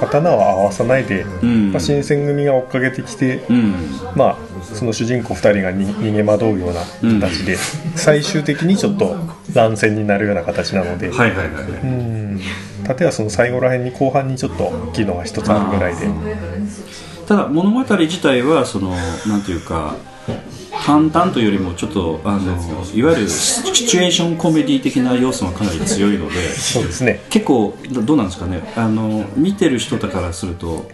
[0.00, 1.72] 刀は合わさないで、ん。
[1.72, 3.74] まあ、新選組が追っかけてきて、うん。
[4.14, 7.56] まあ、その主人公2人がに逃げ惑うような形で、
[7.94, 9.16] 最終的にちょっと
[9.54, 12.40] 乱戦になるような形なので、はいはいはい、うん。
[12.84, 16.06] 盾はその最後らへんに後半にちょっと機能が一つあるぐらいで。
[17.26, 18.90] ただ物語自体はその
[19.26, 19.96] なんていうか
[20.86, 22.52] 淡々というよりもちょっとあの
[22.94, 27.24] いわゆるシチュエーションコメディ的な要素がかなり強いのでそうですね。
[27.28, 28.62] 結構どどうなんですかね。
[28.76, 30.88] あの見てる人だからすると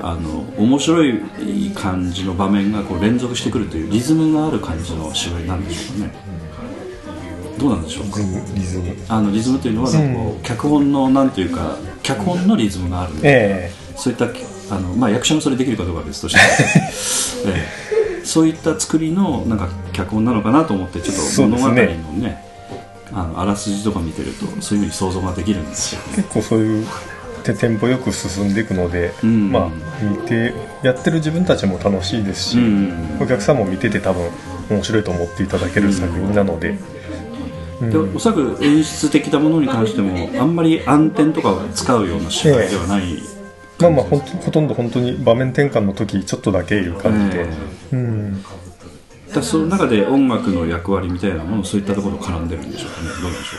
[0.00, 1.20] あの面白い
[1.74, 6.14] 感じの場面がこう連続してくるというリズムがある感じの芝居なんでしょうかね。
[7.58, 8.20] どうなんでしょうか。
[8.54, 8.96] リズム。
[9.06, 13.70] あのリズムというのはなんかこう脚本のなんていうか脚本のリズムがあるのでえ。
[13.96, 14.28] そういった
[14.74, 16.40] あの、まあ、役者もそれできるかどうかは別として、
[17.48, 17.96] ええ
[18.26, 21.86] そういった作りのなんか脚本なのかなと思ってちょっと物語のね
[22.18, 22.44] ね。
[23.12, 26.86] あのあらすじとか見てるとそういうふうに想像ができるんですよえ結構そういう
[27.46, 29.52] てテンポよく進んでいくので、ん。
[29.52, 29.70] まあ
[30.02, 33.18] 見てやってる自分たちも楽しいですし、うん。
[33.20, 34.30] お客さんも見てて多分
[34.70, 36.76] 面白いと思っていただける作品なので、
[37.80, 43.22] でおそらく演出的なものに関してもあんまり暗転とかを使うような芝居ではない、
[43.78, 47.48] まあまあほほとんど本当に場面転換の時ちょっとだけいう感じで、え
[47.92, 48.42] うん。
[49.32, 53.08] だその中で音楽の役割みたいなものそういったところ絡んでるんでしょうかね。
[53.20, 53.56] どうでしょ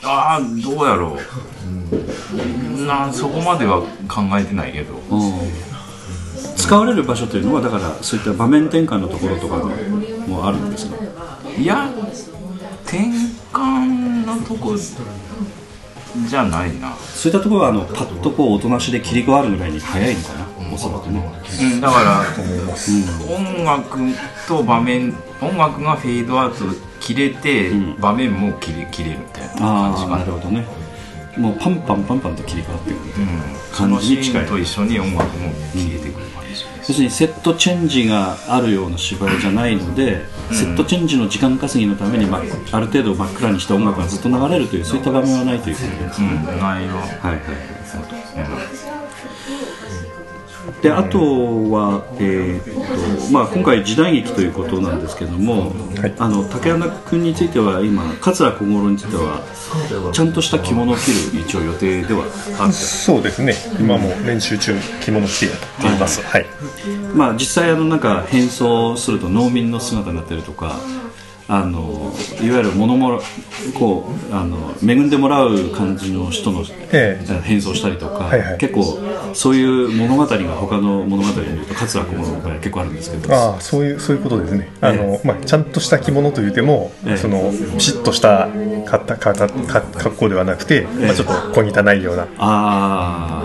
[0.00, 0.02] う。
[0.02, 1.16] かああどうやろ
[2.74, 2.86] う。
[2.86, 5.00] なそこまでは考えてないけど。
[6.56, 9.56] 使われる場所というのはだからそういった場面転換のところとか
[10.26, 10.70] もあるん。
[10.70, 10.96] ですか
[11.56, 11.90] いや
[12.84, 12.98] 転
[13.52, 14.76] 換のとこ
[16.28, 20.46] じゃないな、そういったところはあのパッとこうおとなしで切り替わるぐらいに早いのかな。
[20.72, 21.22] おそらくね。
[21.62, 22.24] うん、だから
[23.34, 23.98] 音楽
[24.48, 26.64] と場面音楽がフェードアウト
[27.00, 27.96] 切れて、ん。
[28.00, 30.18] 場面も切れ切れるみたいなああ感じかな。
[30.18, 30.66] なるほどね。
[31.36, 36.26] もうパンパンパンパンと切り替わっていくみたいなうん、そ感のシじに近いーンと一緒に音楽も消えてくる
[36.88, 48.80] 要するにセットチェンジがあるような芝居じゃないので、セットチェンジの時間稼ぎのために、まあ、ある程度真っ暗にした音楽がずっと流れるというそういった場面はないということですね、うん、内容はいはいはい。
[48.80, 48.85] うん
[50.86, 56.14] であとは、えーっとまあ、今回時代劇ということなんですけども、はい。
[56.16, 59.42] あの竹穴君については今桂小五郎については
[60.12, 62.22] ちゃんとした着物を着る一応予定では
[62.60, 63.54] あってそうですね。
[63.80, 66.22] 今も練習中着物着てやっています。
[66.22, 66.46] はい、
[67.14, 70.78] まあ、実際あのなんか変装すると農民の姿になったりとか
[71.48, 73.20] あのいわゆる物もら
[73.78, 77.40] こうあの恵んでもらう感じの人のええ。
[77.44, 78.58] 変装したりとか、はいはい。
[78.58, 78.98] 結構
[79.32, 83.32] そういう物語が他の物語で見ると桂小五郎の場合は結構あるんですけど。
[83.32, 84.72] ああそういうそういうことですね。
[84.80, 87.16] あの、まあ、ちゃんとした着物というても、ええ。
[87.16, 88.48] そのピシッとした
[88.84, 93.44] かたかたか格好ではなくて、まあ、ちょっと小汚いような、あ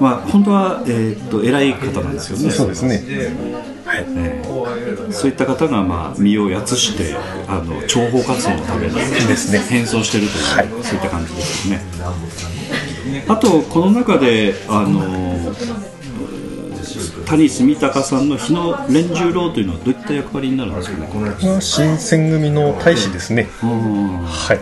[0.00, 2.50] まあ本当は、えーっと偉い方なんですよね。
[2.50, 3.73] そうですね
[5.10, 7.14] そういった方が、まあ、身をやつして
[7.46, 9.00] あの諜報活動のためにで
[9.36, 9.58] すね。
[9.68, 10.38] 変装してると
[10.76, 11.82] いう、そういった感じですよね。
[13.28, 15.54] あとこの中であの
[17.26, 21.08] 谷住隆さんの日野連十郎というのはどういった役割になるんですかね？
[21.42, 23.48] まあ新選組の大使ですね。
[23.60, 24.60] はい。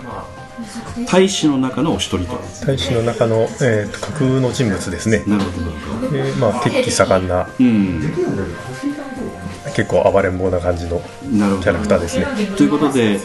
[1.06, 2.40] 大使の中のお一人と。
[2.66, 5.22] 大使の中の、えーと架空の人物ですね。
[5.26, 6.10] なるほどなるほど。
[6.12, 7.48] でまあ鉄器盛んな。
[7.58, 8.00] うん
[9.74, 12.26] 結構暴れん坊な感じのキャラクターですね。
[12.56, 13.18] ということで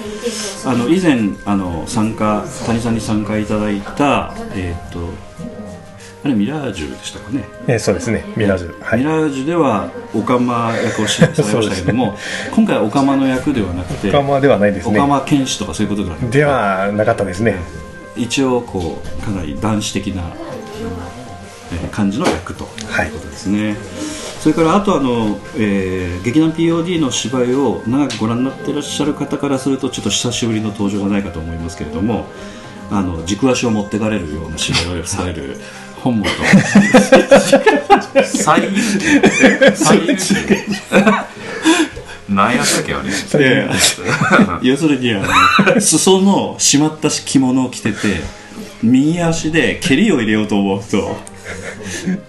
[0.66, 5.00] あの以前あの参加谷さんに参加いただいたえっ、と
[6.24, 7.44] あれミラージュでしたかね？
[7.68, 8.24] えーそうですね。
[8.36, 8.82] ミラージュ。
[8.82, 9.00] はい。
[9.00, 12.18] ミラージュではオカマ役をしされましたけども、
[12.56, 14.98] 今回はオカマの役ではなくてオカマではないですね。
[15.00, 17.56] オカマ剣士とかそういうことではではなかったですね。
[18.16, 20.24] 一応こうかなり男子的な、
[21.72, 23.76] えー感じの役というはいことですね、
[24.40, 32.26] それからあとあの、えー劇団 POD の芝居を長くご覧になっていらっしゃる方からするとちょっと久しぶりの登場じゃないかと思いますけれども
[32.92, 35.56] あの軸足を持ってかれるような芝居をされる
[36.04, 36.26] 本本
[38.26, 38.70] 最優
[39.76, 40.36] 最優秀。
[42.30, 43.10] 何やったっけあれ？
[44.62, 45.24] 要するにあ
[45.76, 47.98] の裾の締まった着物を着てて
[48.84, 51.16] 右足で蹴りを入れようと思うと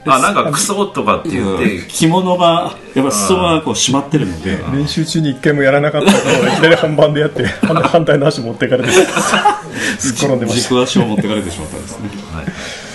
[0.06, 4.58] あなんかクソとかって言って着物がやっぱ裾がこう締まってるので。
[4.72, 8.90] 練習中に一回もやらなかったことをいきなり本番でやって 反反対の足持ってかれて
[9.98, 10.60] すっ転んでました。
[10.62, 12.44] 軸足を持ってかれてしまったんですね、はい。
[12.44, 12.48] あ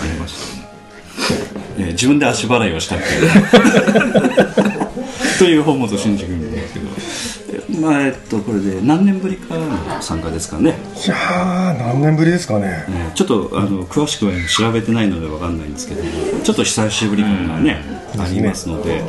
[0.06, 0.56] りました。
[0.58, 0.64] ね
[1.78, 3.32] えー自分で足払いをしたっていう。
[5.40, 6.80] という本本真司君なんですけ
[7.80, 10.78] まあえっとこれで何年ぶりかの参加ですかね。
[11.06, 12.86] いやー何年ぶりですかね。
[12.90, 16.10] えーちょっとあの詳しくは調べてないのでわかんないんですけども
[16.44, 17.84] ちょっと久しぶり感がね、
[18.18, 19.02] ありますので。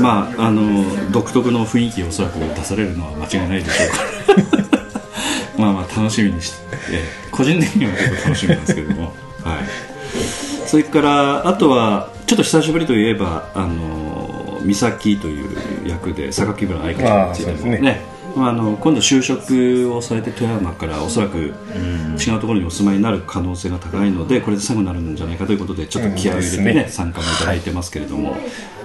[0.00, 4.82] まああの独特の雰囲気をおそらく出されるのは間違いないでしょうから。
[5.58, 6.56] まあまあ楽しみにして、
[6.92, 9.02] えー個人的には結構楽しみなんですけども。
[9.04, 9.08] はい。
[10.66, 14.11] それからあとはちょっと久しぶりといえばあの
[14.64, 18.12] 美咲という役で榊原愛香ちゃんについてもね。
[18.34, 26.88] まあ、あの今度就職をされて富山からおそらく違うところにお住まいになる可能性が高いのでこれで最後になるんじゃないかということでちょっと気合を入れてね,、ね。
[26.88, 28.36] 参加もいただいてますけれども、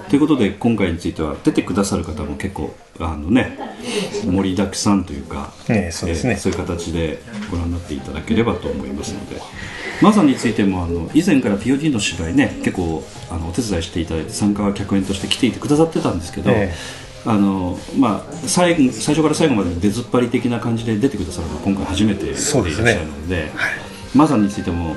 [0.08, 3.58] ということで今回については出てくださる方も結構あのね
[4.24, 6.32] 盛りだくさんというか、ええそうですね。
[6.32, 7.18] えーそういう形で
[7.50, 9.40] ご覧になっていただければと思いますので。
[10.00, 16.72] マさんについてもあの以前から POD の芝居ね結構あのお手伝いしていただいて参加は客演として来ていてくださってたんですけど、え
[17.26, 23.50] あのまあ、最後最初から最後まで出ずっぱり的な感じで出てくださるのは今回初めてでいらっしゃるので
[24.14, 24.96] マさんについても、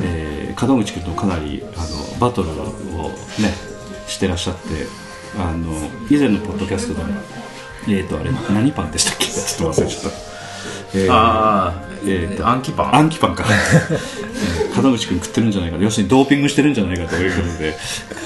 [0.00, 3.67] えー門口君とかなりあのバトルをね
[4.08, 4.60] してらっしゃって
[5.38, 5.72] あの
[6.10, 7.20] 以前のポッドキャストでも
[7.86, 9.26] えー、とあれ何パンでしたっけ？
[9.26, 12.94] ちょっと忘れちゃった、えーああえーとアンキパン。
[12.96, 13.44] アンキパンか。
[13.48, 17.76] えー門口君食ってるんじゃないか要するにドーピングしてるんじゃないかということで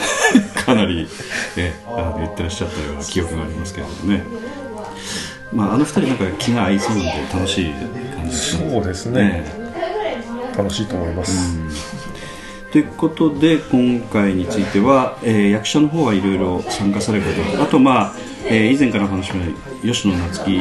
[0.66, 1.09] かなり、
[1.57, 4.23] ね、あの言ってらっしゃったような記憶がありますけれどもね、
[5.50, 7.02] まあ、あの二人なんか気が合いそうで
[7.33, 7.73] 楽しい
[8.15, 8.71] 感じがします。
[8.71, 9.44] そうですね。
[10.59, 11.33] 楽しいと思います、
[12.73, 17.62] ということで今回については、えー役者の方はいろいろ参加されること。
[17.62, 18.12] あとまあ、
[18.46, 19.33] えー以前からお話しし
[19.83, 20.58] た吉野夏樹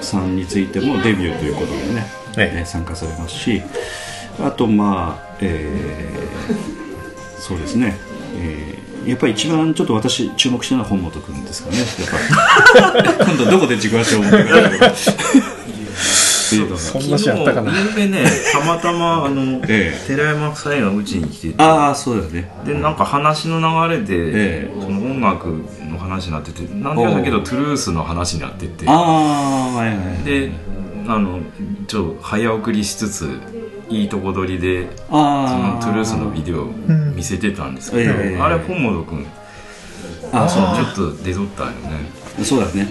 [0.00, 3.62] さんについてもデビューということでね、えええー参加されますし
[4.40, 7.96] あとまあ、えーそうですね、
[8.36, 11.76] えーやっぱり一番ちょっと私注目してるのは本本君ですかね。
[11.76, 14.70] やっぱ 今度どこで軸足を持ってくる
[16.60, 20.06] のかっていうのがそんなシーンあったかな昨日ねたまたまあの、ええ。
[20.06, 21.62] 寺山夫妻がうちに来てて。
[21.62, 22.50] ああそうだね。
[22.64, 25.48] でなんか話の流れで、えその音楽
[25.90, 28.86] の話になっててなんでかだけどトゥルースの話になってて。
[28.88, 30.24] ああはいはいはい。
[30.24, 30.52] で
[31.06, 31.40] あの
[31.86, 33.28] ちょっと早送りしつつ
[33.90, 35.76] いいとこ取りでそあ。
[35.78, 36.66] のトゥルースのビデオを
[37.14, 38.40] 見せてたんですけど、ええ。
[38.40, 39.26] あれ本本君。
[40.32, 42.24] あそうちょっと出とったんよね。
[42.42, 42.88] そうだね、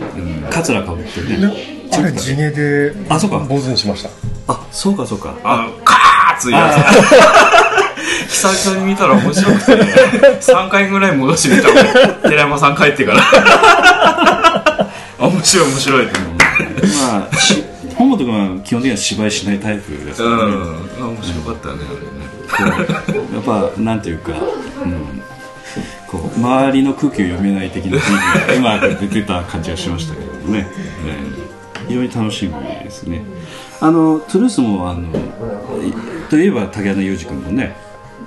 [0.49, 1.37] カツラかぶってね。
[1.37, 3.39] であれ地毛であそうか。
[3.39, 4.09] 坊主にしました。
[4.47, 5.35] あそうかそうか。
[5.43, 7.73] あのカーッついやつ
[8.29, 9.71] 久々に見たら面白くて、
[10.41, 12.21] 3回ぐらい戻してみたもん。
[12.23, 13.21] 寺山さん帰ってから。
[13.21, 14.89] あ
[15.19, 16.33] 面白い面白いって思う。
[17.11, 17.63] まあし
[17.95, 21.07] 本本君は基本的には芝居しないタイプですからね、うん。
[21.09, 21.85] 面白かったよね
[22.57, 23.27] あれね。
[23.33, 24.31] やっぱなんていうか、
[24.83, 25.21] うん、
[26.07, 30.67] こう周りの空気を読めない的な雰囲気がうまく出てた感じがしましたけどね、
[31.07, 31.32] えー
[31.93, 33.23] 非常に楽しみですね。
[33.79, 35.93] あのトゥルースもあのい
[36.29, 37.75] といえば竹穴裕二君もね、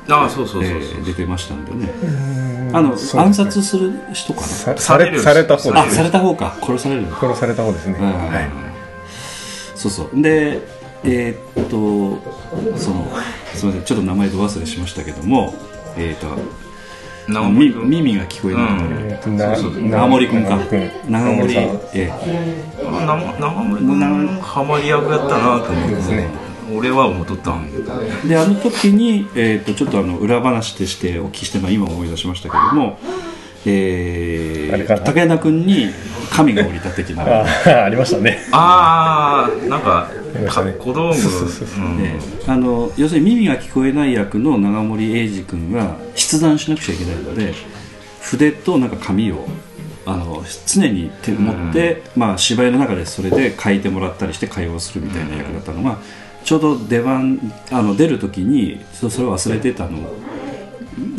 [0.09, 1.91] ああそうそうえそ出てましたんでね。
[2.73, 4.47] あの、暗殺する人かな？
[4.47, 6.57] さされされた方あですされた方か。
[6.61, 8.51] 殺される殺された方ですね、うんはい
[9.75, 10.23] そうそう。
[10.23, 10.61] で
[11.05, 13.07] えーっとその
[13.55, 13.83] すみません。
[13.85, 15.55] ちょっと名前ど忘れしましたけども
[15.97, 16.27] えーっと
[17.29, 19.91] 耳が聞こえない、うん。
[19.91, 20.59] 長森君か。
[21.09, 21.57] 長森
[21.95, 22.11] え
[22.85, 27.71] あ長長森君ハマり役やったなと思って、俺は思っとったん
[28.27, 32.99] であの時に、えー、とちょっとあの裏話としてお聞きして、まあ、今思い出しましたけども、
[33.67, 35.87] えー、竹谷君に
[36.31, 38.39] 神が降りた的な、 あありましたね。
[38.53, 40.11] ああなんか
[40.79, 41.19] 小道具。
[42.47, 47.55] あの要するに耳が聞こえない役の長森英二君が筆談しなくちゃいけないので
[48.21, 49.47] 筆となんか紙を
[50.05, 55.99] あの常に手持って、まあ、芝居の中でそれで書いてもらったりして会話をするみたいな役だったのが、
[56.45, 57.41] ちょうど出番
[57.73, 59.99] あの出る時にちょっとそれを忘れてたの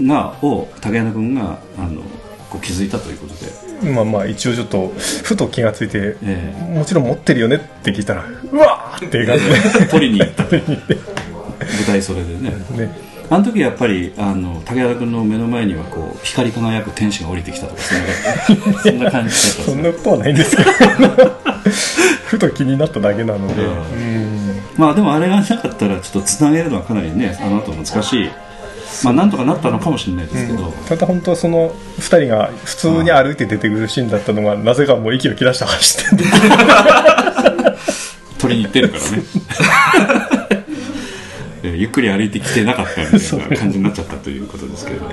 [0.08, 2.02] がを竹谷君があの
[2.50, 3.52] こう気づいたということで、
[3.84, 4.92] まあまあ一応ちょっと
[5.24, 9.46] ふと気がついてえもちろん持ってるよねって聞いたらうわーっていう感じ
[9.84, 12.52] え取りに行った舞台袖でね。
[12.76, 13.08] でね。
[13.30, 20.70] あの時やっぱりあの武田君の目の前にはこう光り輝く天使が降りてきたとかそんな そんな感じだったそんなことはないんですけど。
[22.28, 23.64] ふと気になっただけなので。
[23.64, 24.38] うん。
[24.78, 28.30] まあでもあれがなかったらちょっとつなげるのはかなりねあの後難しい
[29.04, 36.26] まあなんとかなったのかもしれないですけど、ただ本当その2人が普通に歩いて出てくるシーンだったのがなぜかもう息を切らして走ってんで
[38.40, 39.24] 取りに行ってるからね。
[41.64, 45.12] えーゆっくり歩いてきてなかったみたいな感じになっちゃったということですけど、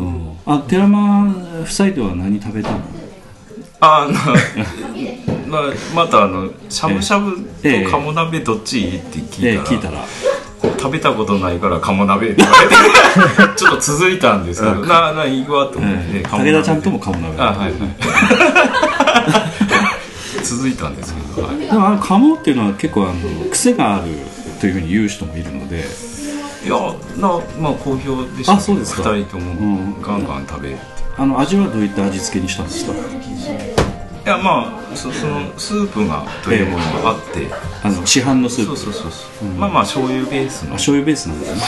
[0.00, 1.28] うん、あ寺間
[1.62, 2.80] 夫妻では何食べたの？
[3.80, 4.14] あの
[5.48, 5.62] まあ
[5.94, 7.84] またあのしゃぶしゃぶええ。
[7.84, 10.04] と鴨鍋どっちいいって聞いたら,、えー聞いたら。
[10.80, 12.74] 食べたことないから鴨鍋って言われて
[13.58, 17.40] ちょっと続いたんですけど、なな行くわと思って、え武田ちゃんとも鴨鍋。
[17.40, 17.72] あはいはい。
[20.44, 24.06] 続いたんですけど、はい、でもあの鴨っていうのは結構あの癖がある
[24.60, 25.84] というふうに言う人もいるので。
[26.64, 26.76] いや
[27.16, 27.28] な
[27.60, 29.02] まあ好評でしたあそうですか。
[29.10, 30.02] 2人ともん。
[30.02, 30.82] ガンガン食べるって。
[31.16, 32.92] あの味はどういった味付けにしたんですか？
[34.24, 37.46] いやまあそそのスープがというものがあって、
[37.82, 38.76] あの市販のスープ。
[38.76, 40.70] そうそうそうそう、まあまあ醤油ベースの。
[40.70, 41.60] あ醤油ベースなんですね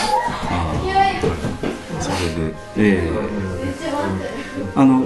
[2.00, 2.54] それで。
[2.76, 3.60] ええ。
[4.74, 5.04] あの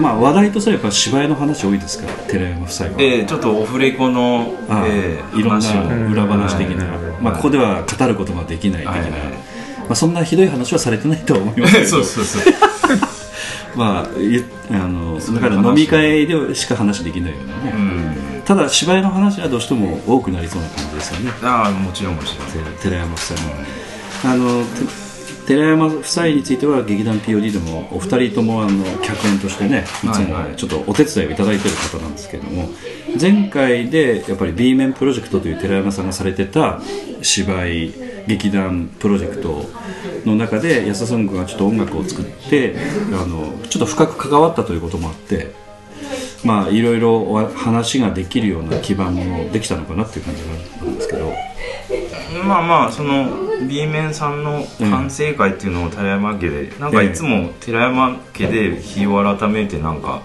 [0.00, 6.84] まあ話題とすればやっぱ芝居の話多いですから寺山夫妻は、えー、ちょっとオフレコの、ああえーいろんな裏話的な、
[7.20, 11.86] まあ、ここでは語ることができない的な、まあ、そんなひどい話はされてないとは思いますけど。
[11.88, 12.52] そうそうそう
[13.74, 17.72] まあいあのだから飲み会でしか話できないようなね、
[18.34, 18.42] うん。
[18.42, 21.32] ただ芝居の話はどうしても多くなりそうな感じですよね。
[21.42, 22.46] ああもちろんもちろん。
[22.48, 23.54] て寺山夫妻も、
[24.24, 25.07] あのて
[25.48, 32.68] 寺山夫妻については劇団 POD でもお二人ともあの客演としてねいつもちょっとお手伝いをいただいている方なんですけれども
[33.18, 36.82] 前回でやっぱり B 面プロジェクトという寺山さんがされてた
[37.22, 37.94] 芝居
[38.26, 39.64] 劇団プロジェクト
[40.26, 42.76] の中で安田さんがちょっと音楽を作って
[43.14, 45.54] あのちょっと深く関わったということもあって
[46.44, 50.48] まあいろいろお話ができるような基盤もできたのかなっていう感じが
[50.82, 51.32] あるんですけど。
[52.44, 60.22] まあまあその B 面さんの反省会っていうのを寺山家で、なんかいつも寺山家で日を改めてなんか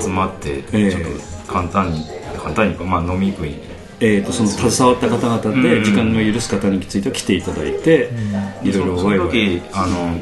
[0.00, 0.90] 集まってええ。
[0.90, 1.02] ちょっ
[1.46, 2.04] と簡単に
[2.36, 3.54] 簡単にまあ飲み食い。
[4.00, 5.62] えー、とその携わった方々うん。
[5.62, 8.10] で時間が許す方については来ていただいて、
[8.62, 9.28] いろいろそそのワイワイ。
[9.30, 10.14] 時あの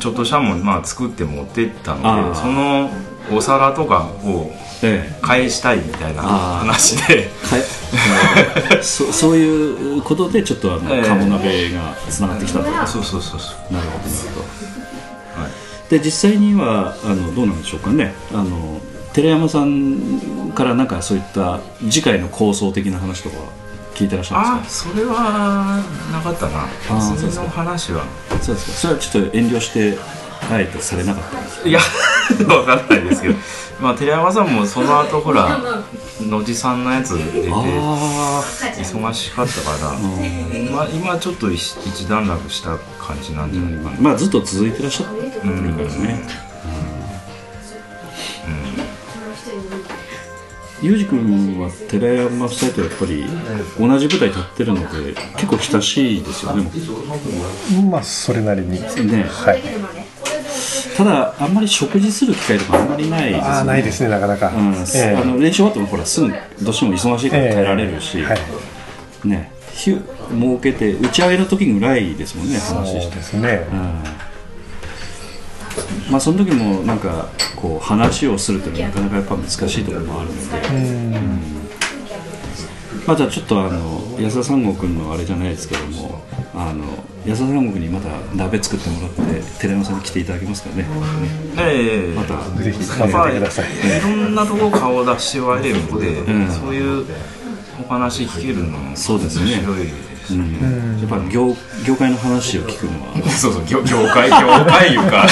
[0.00, 2.90] ちょっとしたもんまあ作って持ってったのでその
[3.32, 4.50] お皿とかを
[4.82, 7.28] え返したいみたいな話で。
[7.28, 11.02] えかえそそういうことでちょっとあの、ええ。
[11.02, 12.70] 鴨鍋がつながってきたと。
[12.70, 13.40] なるそうそうそう。
[13.40, 14.10] そうほどなるほど。
[15.90, 18.14] で実際にはあのどうなんでしょうかね。
[18.32, 18.80] あの
[19.12, 21.58] 寺山さんからなんかそういった
[21.90, 23.36] 次回の構想的な話とか
[23.94, 26.68] 聞いてらっしゃるんあそれはなかったな。
[26.88, 28.44] ーその話はですか。
[28.44, 28.76] そうですか。
[28.78, 29.98] それはちょっと遠慮して
[30.50, 31.80] あえてされなかったんですかいや
[32.54, 33.34] わかんないですけど。
[33.80, 35.58] まあ寺山さんもその後ほら
[36.20, 38.42] 野地さんのやつ出てあ
[38.76, 39.98] 忙しかったから、
[40.70, 46.20] まあ、今ちょっと一一段落した感じなんじゃないかな、まあずっと続いてらっしゃってるからね、
[50.82, 53.24] ユージ君は寺山夫妻とやっぱり
[53.78, 56.70] 同じ舞台立ってるので結構親しいですよね。
[57.90, 58.72] まあそれなりに。
[58.72, 59.24] ね。
[59.24, 59.62] はい
[61.00, 63.48] ただあんまり食事する機会とかあんまりないですよね。
[63.48, 65.16] ああないですねなかなか、うんええ。
[65.16, 66.28] あの練習終わってもほらすぐ
[66.62, 68.38] どうしても忙しいから帰られるし、ええはい。
[69.28, 69.50] ね。
[69.72, 70.02] 日設
[70.62, 73.66] けて打ち上げの時ぐらいですもんね話してですね。
[73.72, 74.02] うん。
[76.12, 81.59] まあその時もなんかこう話をするっていうのはなかなかやっぱ難しいところもあるので、まあ、
[83.16, 86.20] じゃあちょっとあの安田三郷君のあれじゃないですけども
[86.54, 86.84] あの
[87.26, 89.20] 安田三郷君にまた鍋作ってもらって
[89.60, 90.88] 寺山さんに来ていただけますかねね。
[91.58, 92.14] ええ。
[92.14, 92.38] また。
[92.62, 93.66] ぜひ混ぜてください。
[93.66, 93.68] い
[94.02, 96.50] ろんなところ顔出してはれるので、ん。
[96.50, 97.06] そういう
[97.84, 99.56] お話聞けるのもそうですね。
[99.56, 99.90] 面白いで
[100.24, 100.44] すね。
[101.00, 101.54] やっぱ業
[101.86, 103.12] 業界の話を聞くのは。
[103.30, 105.26] そうそう業業界業界いうか。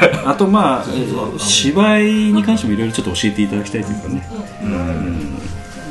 [0.26, 4.28] あとまあえー芝居に関してもいろいろちょっと教えていただきたいというかね。
[4.62, 5.38] うん。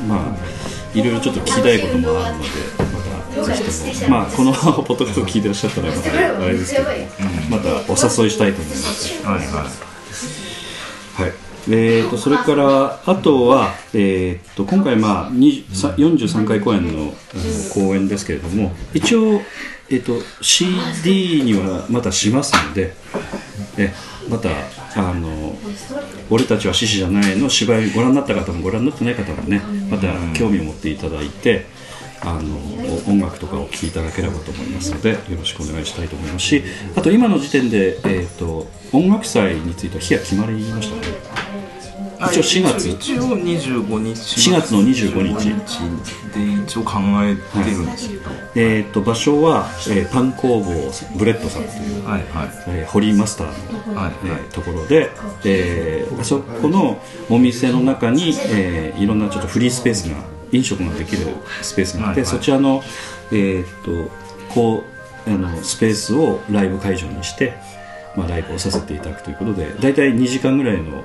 [0.08, 2.48] まあいろいろちょっと聞きたいこともあるので
[3.42, 3.54] またぜ
[3.92, 4.52] ひともまあこの
[4.84, 6.86] ポッドキャストを聞いてらっしゃったらまたあれですけど
[7.50, 9.22] またお誘いしたいと思います。
[9.24, 9.95] はいはい。
[11.68, 17.12] えー、とそれからあとは、えー、と今回、まあ、43回公演の
[17.74, 19.40] 公演ですけれども一応、
[19.88, 22.94] えー、と CD にはまたしますので
[23.78, 23.92] え
[24.28, 24.48] また
[24.96, 25.56] あの
[26.30, 31.66] 「俺たちは獅子じゃない」の芝居ご覧になった方もご覧になってない方もねまた興味を持っていただいて
[32.20, 32.56] あの
[33.08, 36.62] 音楽とかを聴いていただければと思いますのでよろしくお願いしたいと思いますし
[36.96, 41.45] あと今の時点で、えー、と音楽祭については日が決まりましたね。
[42.18, 42.88] 一応4月？
[42.88, 44.50] 一応25日。
[44.50, 45.50] 4月の25日
[46.34, 48.30] で一応考えてるんですけど。
[48.54, 50.72] えー、と場所は、えーパン工房
[51.18, 52.48] ブレッドさんという、はいはい。
[52.68, 55.10] えーホリーマスターの、はいえーところで、
[55.44, 60.16] えーあそこのお店の中に、えーいろんなちょっとフリースペースが
[60.52, 61.26] 飲食ができる
[61.62, 62.82] スペースがあって、はいはいそちらの,、
[63.32, 64.10] えー、と
[64.48, 64.84] こ
[65.26, 67.54] うあのスペースをライブ会場にして、
[68.16, 71.04] まあ、ライブをさせていただくということで大体2時間ぐらいの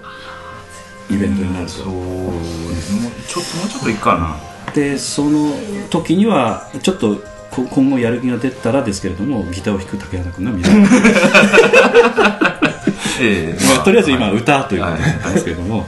[1.13, 1.71] イベントになると。
[1.71, 4.73] そうですもうちょっともうちょっといいかな。
[4.73, 5.53] でその
[5.89, 10.87] 時にはちょっとこ今後やる気が出たらですけれどもギターを弾く竹原君が見られる。
[13.21, 13.65] ええ。
[13.75, 14.37] まあとりあえず今はい。
[14.37, 15.87] 歌ということなんですけれども、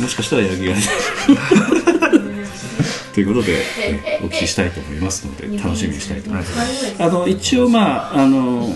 [0.00, 0.86] もしかしたらやる気が出る。
[3.12, 6.94] ということでえお聞きしたいと思いますので楽しみにしたいと思います。
[6.98, 8.72] あの一応まああの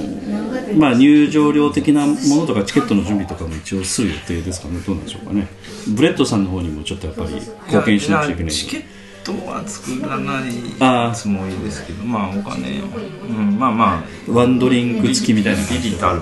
[0.77, 4.79] まあ入場料的なものとかチケットの準備とかも一応する予定ですかね。
[4.81, 5.49] どうなんでしょうかね。
[5.89, 8.53] ブレッドさんの方にもちょっとやっぱり貢献しなくちゃいけない。
[8.53, 8.83] チケッ
[9.25, 14.33] トは作らないつもりですけどまあお金、うん、まあまあ。
[14.33, 15.83] ワンドリンク付きみたいな感じ。
[15.83, 16.21] でビビたる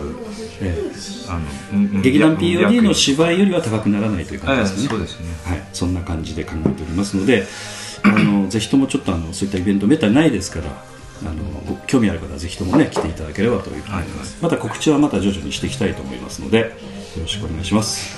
[0.61, 1.05] ええ。
[1.29, 1.41] あ
[2.03, 5.27] 劇団 POD の約芝居よりは高くならないという感ええじですね、そうですね。
[5.45, 7.47] はい、そんな感じで考えておりますので
[8.03, 10.94] あのぜひともちょっとあのそういったイベントめったにないですから
[11.25, 16.67] あのご興味ある方はぜひともね来ていただければというふうに思います、また告知はまた徐々にしていきたいと思いますのでよ
[17.21, 18.17] ろしくお願いします、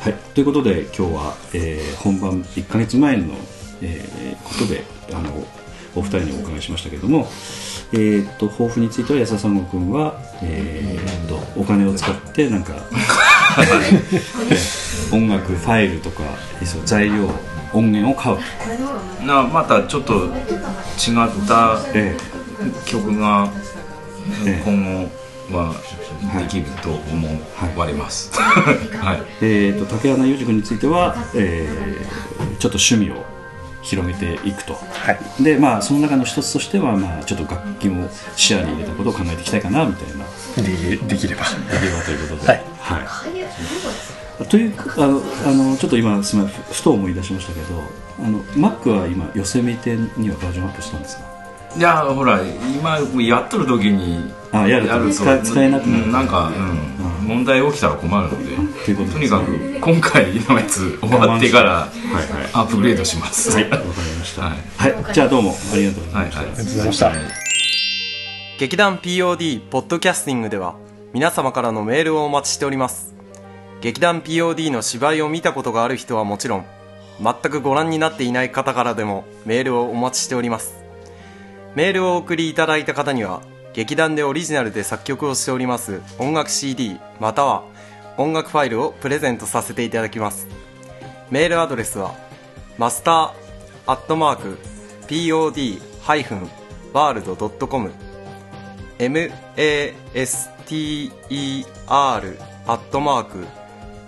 [0.00, 3.34] はい、ということで今日は、えー本番1か月前の、
[3.82, 4.12] えー
[4.42, 4.82] ことで
[5.14, 5.30] あの
[5.94, 7.28] お二人にお伺いしましたけれども、
[7.92, 12.76] えー、と抱負については安田三郷君は、えー、とお金を使ってなんか
[15.12, 16.22] 音楽ファイルとか
[16.86, 17.28] 材料
[17.72, 18.36] 音源を買う。
[18.36, 22.16] と、なまたちょっと違ったえ
[22.86, 23.48] 曲が
[24.46, 24.62] ええ。
[24.64, 25.08] 今
[25.50, 25.74] 後は
[26.38, 27.28] できると思
[27.76, 28.30] われます。
[28.32, 29.22] はい。
[29.42, 32.22] ええーと竹穴裕二君については、えー
[32.58, 33.24] ちょっと趣味を
[33.82, 35.42] 広げていくと、はい。
[35.42, 40.24] でまあその中の一つとしては、まあ、ちょっと楽器も視野に入れたことを考えていきたいかなみたいな。
[40.62, 41.42] でできれば。
[41.42, 42.64] ではということで、はい。
[42.78, 43.02] はい
[44.44, 47.82] というあのあのちょっと今すみませんふふと思い出しましたけど
[48.24, 51.32] あの Mac は今ヨセミテにはバージョンアップしたんですか？
[51.76, 56.04] いやほら今やっとる時にあやると使え使えなくなる。
[56.04, 56.52] うんなんか、
[57.20, 58.52] うん、問題起きたら困るので。
[58.84, 62.50] ということとにかく今回のやつ終わってからはいはい。
[62.52, 63.52] アップグレードします。
[63.52, 64.42] はいわかりました。
[64.42, 64.54] は
[64.88, 64.92] い。
[64.92, 66.56] はい、じゃあどうもありがとうございました、はいはい。
[66.56, 67.12] ありがとうございました
[68.58, 70.76] 劇団 POD ポッドキャスティングでは
[71.14, 73.14] 皆様からのメールをお待ちしております
[73.82, 76.66] 劇団 POD の芝居を見たことがある人はもちろん
[77.20, 80.76] 全くご覧になっていない方からでもメールをお待ちしております。
[81.74, 83.42] メールをお送りいただいた方には
[83.74, 87.64] 劇団でオリジナルで作曲をしております音楽 CD または
[88.18, 90.46] 音楽ファイルをプレゼントさせていただきます。
[91.30, 92.14] メールアドレスは
[92.78, 93.32] マスター
[93.86, 94.58] アットマーク
[95.08, 97.90] POD-world.com
[100.62, 103.44] master アットマーク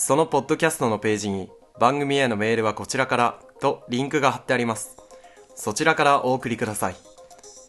[0.00, 4.96] そのポッドキャストのページに番組へのメールはこちらからとリンクが貼ってあります。
[5.56, 6.96] そちらからお送りください。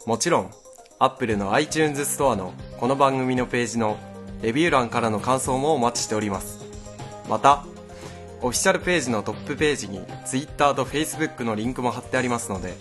[0.06, 0.52] もちろん、
[1.00, 3.98] Apple の iTunes ストアのこの番組のページの
[4.44, 6.60] レビュー欄からの感想もお待ちしております。
[7.28, 7.66] また、
[8.42, 12.76] オフィシャルページのトップページに Twitter と Facebook のリンクも貼ってありますので、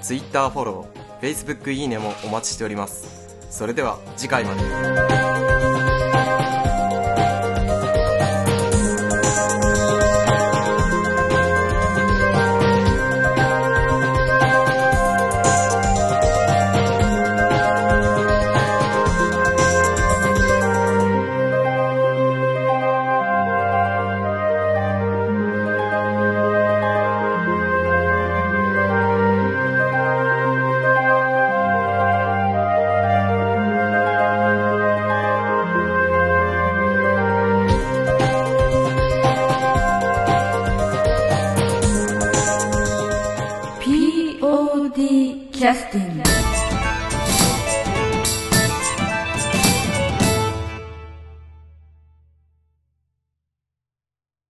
[0.00, 3.36] Twitter フォロー、Facebook いいねもお待ちしております。
[3.50, 5.71] それでは次回まで。